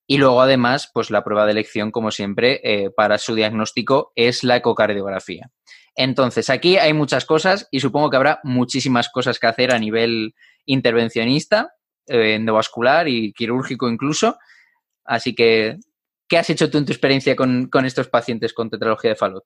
[0.07, 4.43] y luego además, pues la prueba de elección, como siempre, eh, para su diagnóstico es
[4.43, 5.51] la ecocardiografía.
[5.95, 10.35] Entonces, aquí hay muchas cosas y supongo que habrá muchísimas cosas que hacer a nivel
[10.66, 11.75] intervencionista,
[12.09, 14.37] eh, endovascular y quirúrgico incluso.
[15.05, 15.79] Así que,
[16.29, 19.45] ¿qué has hecho tú en tu experiencia con, con estos pacientes con tetralogía de Fallot?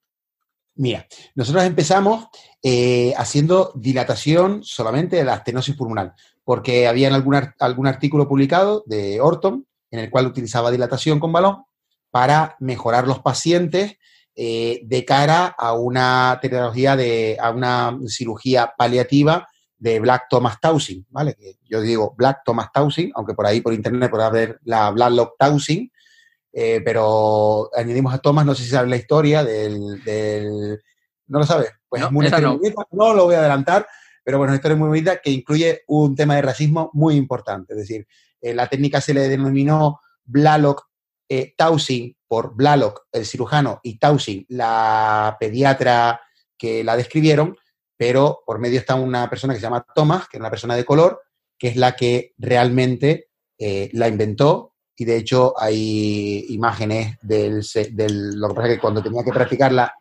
[0.77, 2.27] Mira, nosotros empezamos
[2.63, 9.21] eh, haciendo dilatación solamente de la estenosis pulmonar, porque había algún, algún artículo publicado de
[9.21, 11.65] Orton en el cual utilizaba dilatación con balón
[12.11, 13.99] para mejorar los pacientes
[14.35, 19.47] eh, de cara a una tecnología de, a una cirugía paliativa
[19.79, 21.37] de Black Thomas Towsing, ¿vale?
[21.63, 25.91] yo digo Black Thomas Towsing, aunque por ahí por internet podrá ver la Blacklock Towsing,
[26.57, 30.81] eh, pero añadimos a Thomas, no sé si sabe la historia del...
[31.27, 31.71] ¿No lo sabe?
[31.89, 32.61] Pues no, es muy no.
[32.93, 33.89] no lo voy a adelantar,
[34.23, 37.73] pero bueno, es una historia muy bonita que incluye un tema de racismo muy importante.
[37.73, 38.07] Es decir,
[38.41, 40.87] eh, la técnica se le denominó Blalock
[41.29, 46.21] eh, Tausing por Blalock, el cirujano, y Tausing, la pediatra
[46.57, 47.57] que la describieron,
[47.97, 50.85] pero por medio está una persona que se llama Thomas, que es una persona de
[50.85, 51.23] color,
[51.59, 58.49] que es la que realmente la inventó y de hecho hay imágenes del, del, lo
[58.49, 59.95] que pasa es que cuando tenía que practicarla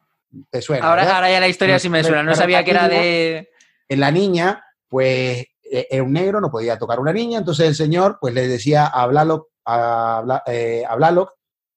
[0.50, 0.88] te suena.
[0.88, 3.50] Ahora, ahora ya la historia sí me suena, no sabía que era de...
[3.90, 7.76] En la niña, pues e, era un negro, no podía tocar una niña, entonces el
[7.76, 11.34] señor pues le decía a Blalock, a, eh, a Blalock,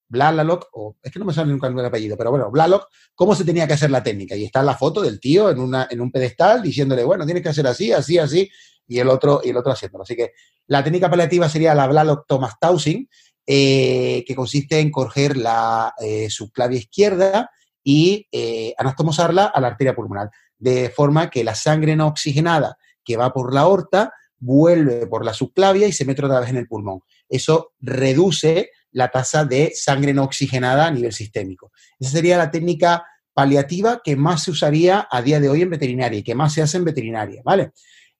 [0.08, 3.44] Blalock, o es que no me sale nunca el apellido, pero bueno, Blalock, cómo se
[3.44, 4.36] tenía que hacer la técnica.
[4.36, 7.48] Y está la foto del tío en, una, en un pedestal diciéndole, bueno, tienes que
[7.48, 8.48] hacer así, así, así,
[8.87, 10.03] y el otro, y el otro haciéndolo.
[10.03, 10.32] Así que
[10.66, 12.24] la técnica paliativa sería la
[12.61, 13.09] Tausing,
[13.47, 17.51] eh, que consiste en coger la eh, subclavia izquierda
[17.84, 23.16] y eh, anastomosarla a la arteria pulmonar, de forma que la sangre no oxigenada que
[23.16, 26.66] va por la aorta vuelve por la subclavia y se mete otra vez en el
[26.66, 27.01] pulmón.
[27.28, 31.70] Eso reduce la tasa de sangre no oxigenada a nivel sistémico.
[31.99, 36.18] Esa sería la técnica paliativa que más se usaría a día de hoy en veterinaria
[36.18, 37.72] y que más se hace en veterinaria, ¿vale?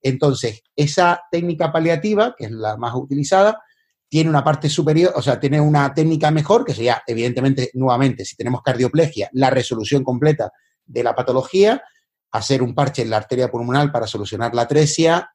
[0.07, 3.61] Entonces, esa técnica paliativa, que es la más utilizada,
[4.07, 8.37] tiene una parte superior, o sea, tiene una técnica mejor, que sería, evidentemente, nuevamente, si
[8.37, 10.53] tenemos cardioplegia, la resolución completa
[10.85, 11.83] de la patología,
[12.31, 15.29] hacer un parche en la arteria pulmonar para solucionar la atresia,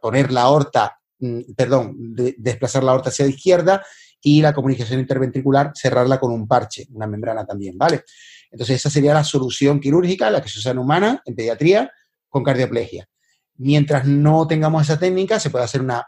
[0.00, 1.96] poner la aorta, mm, perdón,
[2.38, 3.84] desplazar la aorta hacia la izquierda
[4.20, 8.04] y la comunicación interventricular, cerrarla con un parche, una membrana también, ¿vale?
[8.52, 11.90] Entonces, esa sería la solución quirúrgica, la que se usa en humana, en pediatría,
[12.28, 13.08] con cardioplegia.
[13.56, 16.06] Mientras no tengamos esa técnica, se puede hacer una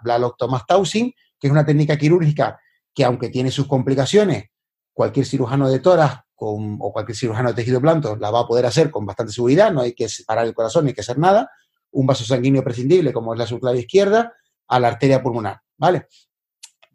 [0.66, 2.59] Tausing, que es una técnica quirúrgica
[2.95, 4.45] que aunque tiene sus complicaciones,
[4.92, 8.90] cualquier cirujano de toras o cualquier cirujano de tejido blando la va a poder hacer
[8.90, 11.51] con bastante seguridad, no hay que separar el corazón, ni hay que hacer nada.
[11.90, 14.32] Un vaso sanguíneo prescindible, como es la subclavia izquierda,
[14.68, 16.07] a la arteria pulmonar, ¿vale?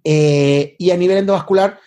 [0.03, 1.79] Eh, y a nivel endovascular,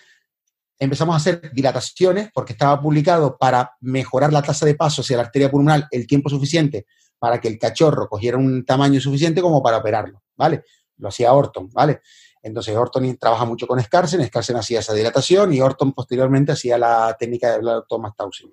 [0.79, 5.25] empezamos a hacer dilataciones porque estaba publicado para mejorar la tasa de paso hacia la
[5.25, 6.87] arteria pulmonar el tiempo suficiente
[7.23, 10.65] para que el cachorro cogiera un tamaño suficiente como para operarlo, ¿vale?
[10.97, 12.01] Lo hacía Orton, ¿vale?
[12.43, 17.17] Entonces Orton trabaja mucho con Scarsen, Scarsen hacía esa dilatación y Orton posteriormente hacía la
[17.17, 18.53] técnica de Thomas Towson.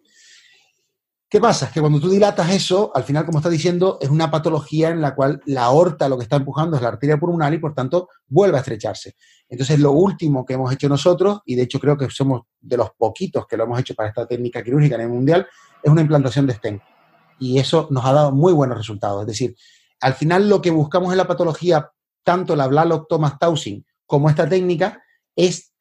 [1.28, 1.72] ¿Qué pasa?
[1.72, 5.16] Que cuando tú dilatas eso, al final, como está diciendo, es una patología en la
[5.16, 8.58] cual la aorta lo que está empujando es la arteria pulmonar y por tanto vuelve
[8.58, 9.16] a estrecharse.
[9.48, 12.92] Entonces, lo último que hemos hecho nosotros, y de hecho creo que somos de los
[12.92, 15.48] poquitos que lo hemos hecho para esta técnica quirúrgica en el mundial,
[15.82, 16.84] es una implantación de stent.
[17.40, 19.22] Y eso nos ha dado muy buenos resultados.
[19.22, 19.56] Es decir,
[20.02, 21.92] al final lo que buscamos en la patología,
[22.24, 25.02] tanto la Blalock Thomas Towson como esta técnica,
[25.36, 25.72] es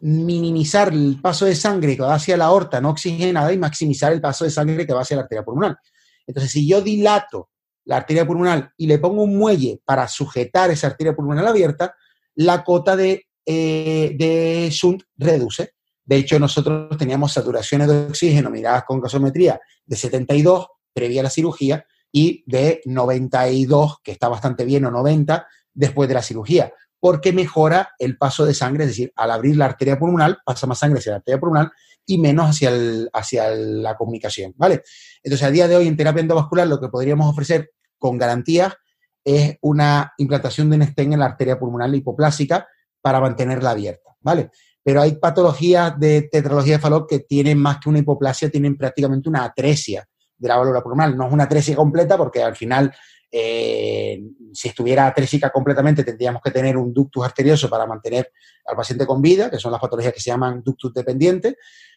[0.00, 4.20] minimizar el paso de sangre que va hacia la aorta no oxigenada y maximizar el
[4.20, 5.78] paso de sangre que va hacia la arteria pulmonar.
[6.26, 7.50] Entonces, si yo dilato
[7.84, 11.94] la arteria pulmonar y le pongo un muelle para sujetar esa arteria pulmonar abierta,
[12.34, 15.74] la cota de, eh, de shunt reduce.
[16.04, 21.30] De hecho, nosotros teníamos saturaciones de oxígeno miradas con gasometría de 72 previa a la
[21.30, 26.72] cirugía y de 92, que está bastante bien, o 90 después de la cirugía
[27.02, 30.78] porque mejora el paso de sangre, es decir, al abrir la arteria pulmonar, pasa más
[30.78, 31.72] sangre hacia la arteria pulmonar
[32.06, 32.70] y menos hacia,
[33.12, 34.82] hacia la comunicación, ¿vale?
[35.20, 38.76] Entonces, a día de hoy en terapia endovascular lo que podríamos ofrecer con garantía
[39.24, 42.68] es una implantación de un stent en la arteria pulmonar hipoplásica
[43.00, 44.52] para mantenerla abierta, ¿vale?
[44.84, 49.28] Pero hay patologías de tetralogía de Fallot que tienen más que una hipoplasia, tienen prácticamente
[49.28, 50.08] una atresia
[50.42, 51.14] de la válvula pulmonar.
[51.14, 52.92] No es una atresia completa porque al final
[53.30, 54.20] eh,
[54.52, 58.30] si estuviera atrésica completamente, tendríamos que tener un ductus arterioso para mantener
[58.66, 61.54] al paciente con vida, que son las patologías que se llaman ductus dependientes,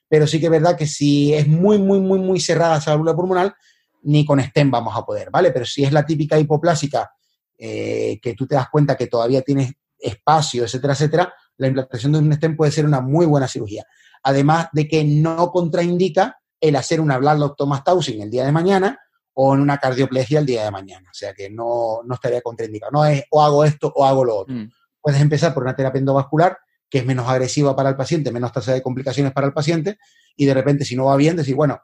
[0.08, 3.16] pero sí que es verdad que si es muy, muy, muy, muy cerrada esa válvula
[3.16, 3.56] pulmonar,
[4.04, 5.52] ni con STEM vamos a poder, ¿vale?
[5.52, 7.12] Pero si es la típica hipoplásica,
[7.58, 12.20] eh, que tú te das cuenta que todavía tienes espacio, etcétera, etcétera, la implantación de
[12.20, 13.84] un STEM puede ser una muy buena cirugía.
[14.24, 17.20] Además de que no contraindica el hacer una
[17.58, 19.00] Thomas Towson el día de mañana,
[19.34, 21.10] o en una cardioplegia el día de mañana.
[21.10, 22.92] O sea que no, no estaría contraindicado.
[22.92, 24.56] No es o hago esto o hago lo otro.
[24.56, 24.72] Mm.
[25.02, 26.58] Puedes empezar por una terapia endovascular
[26.90, 29.98] que es menos agresiva para el paciente, menos tasa de complicaciones para el paciente,
[30.36, 31.82] y de repente, si no va bien, decir, bueno,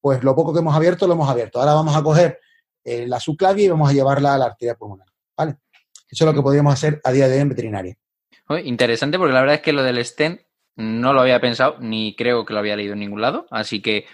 [0.00, 1.58] pues lo poco que hemos abierto, lo hemos abierto.
[1.58, 2.38] Ahora vamos a coger
[2.84, 5.08] eh, la subclavia y vamos a llevarla a la arteria pulmonar.
[5.36, 5.56] ¿Vale?
[6.08, 7.96] Eso es lo que podríamos hacer a día de hoy en veterinaria.
[8.64, 10.40] interesante, porque la verdad es que lo del stent
[10.76, 13.46] no lo había pensado, ni creo que lo había leído en ningún lado.
[13.50, 14.06] Así que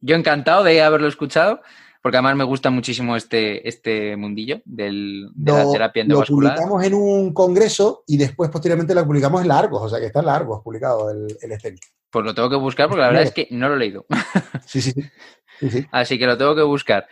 [0.00, 1.60] yo encantado de haberlo escuchado
[2.02, 6.52] porque además me gusta muchísimo este, este mundillo del, de la terapia endovascular.
[6.52, 10.06] Lo publicamos en un congreso y después posteriormente lo publicamos en Largos, o sea que
[10.06, 11.78] está en Largos publicado el, el
[12.10, 14.06] Pues lo tengo que buscar porque la verdad es que no lo he leído.
[14.66, 15.86] Sí, sí, sí.
[15.90, 17.08] Así que lo tengo que buscar.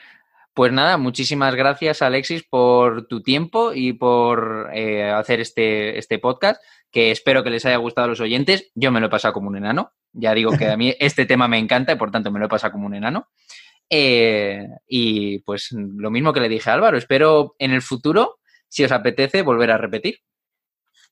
[0.56, 6.62] Pues nada, muchísimas gracias Alexis por tu tiempo y por eh, hacer este, este podcast,
[6.90, 8.70] que espero que les haya gustado a los oyentes.
[8.74, 9.92] Yo me lo he pasado como un enano.
[10.14, 12.48] Ya digo que a mí este tema me encanta y por tanto me lo he
[12.48, 13.28] pasado como un enano.
[13.90, 18.82] Eh, y pues lo mismo que le dije a Álvaro, espero en el futuro, si
[18.82, 20.20] os apetece, volver a repetir.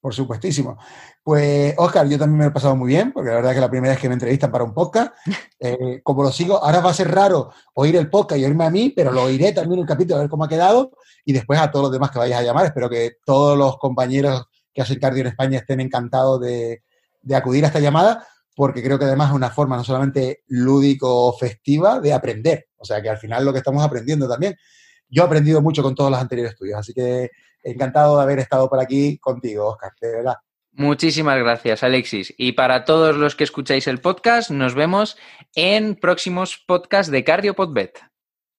[0.05, 0.77] Por supuestísimo.
[1.23, 3.71] Pues, Oscar, yo también me he pasado muy bien, porque la verdad es que la
[3.71, 5.15] primera vez que me entrevistan para un podcast,
[5.59, 8.71] eh, como lo sigo, ahora va a ser raro oír el podcast y oírme a
[8.71, 10.91] mí, pero lo oiré también el capítulo a ver cómo ha quedado
[11.25, 12.67] y después a todos los demás que vayáis a llamar.
[12.67, 14.45] Espero que todos los compañeros
[14.75, 16.83] que hacen cardio en España estén encantados de,
[17.23, 22.01] de acudir a esta llamada, porque creo que además es una forma no solamente lúdico-festiva
[22.01, 24.55] de aprender, o sea que al final lo que estamos aprendiendo también.
[25.09, 27.31] Yo he aprendido mucho con todos los anteriores estudios, así que
[27.65, 30.37] encantado de haber estado por aquí contigo, Oscar, de verdad.
[30.73, 32.35] Muchísimas gracias, Alexis.
[32.37, 35.17] Y para todos los que escucháis el podcast, nos vemos
[35.55, 38.14] en próximos podcasts de Cardio Podbet.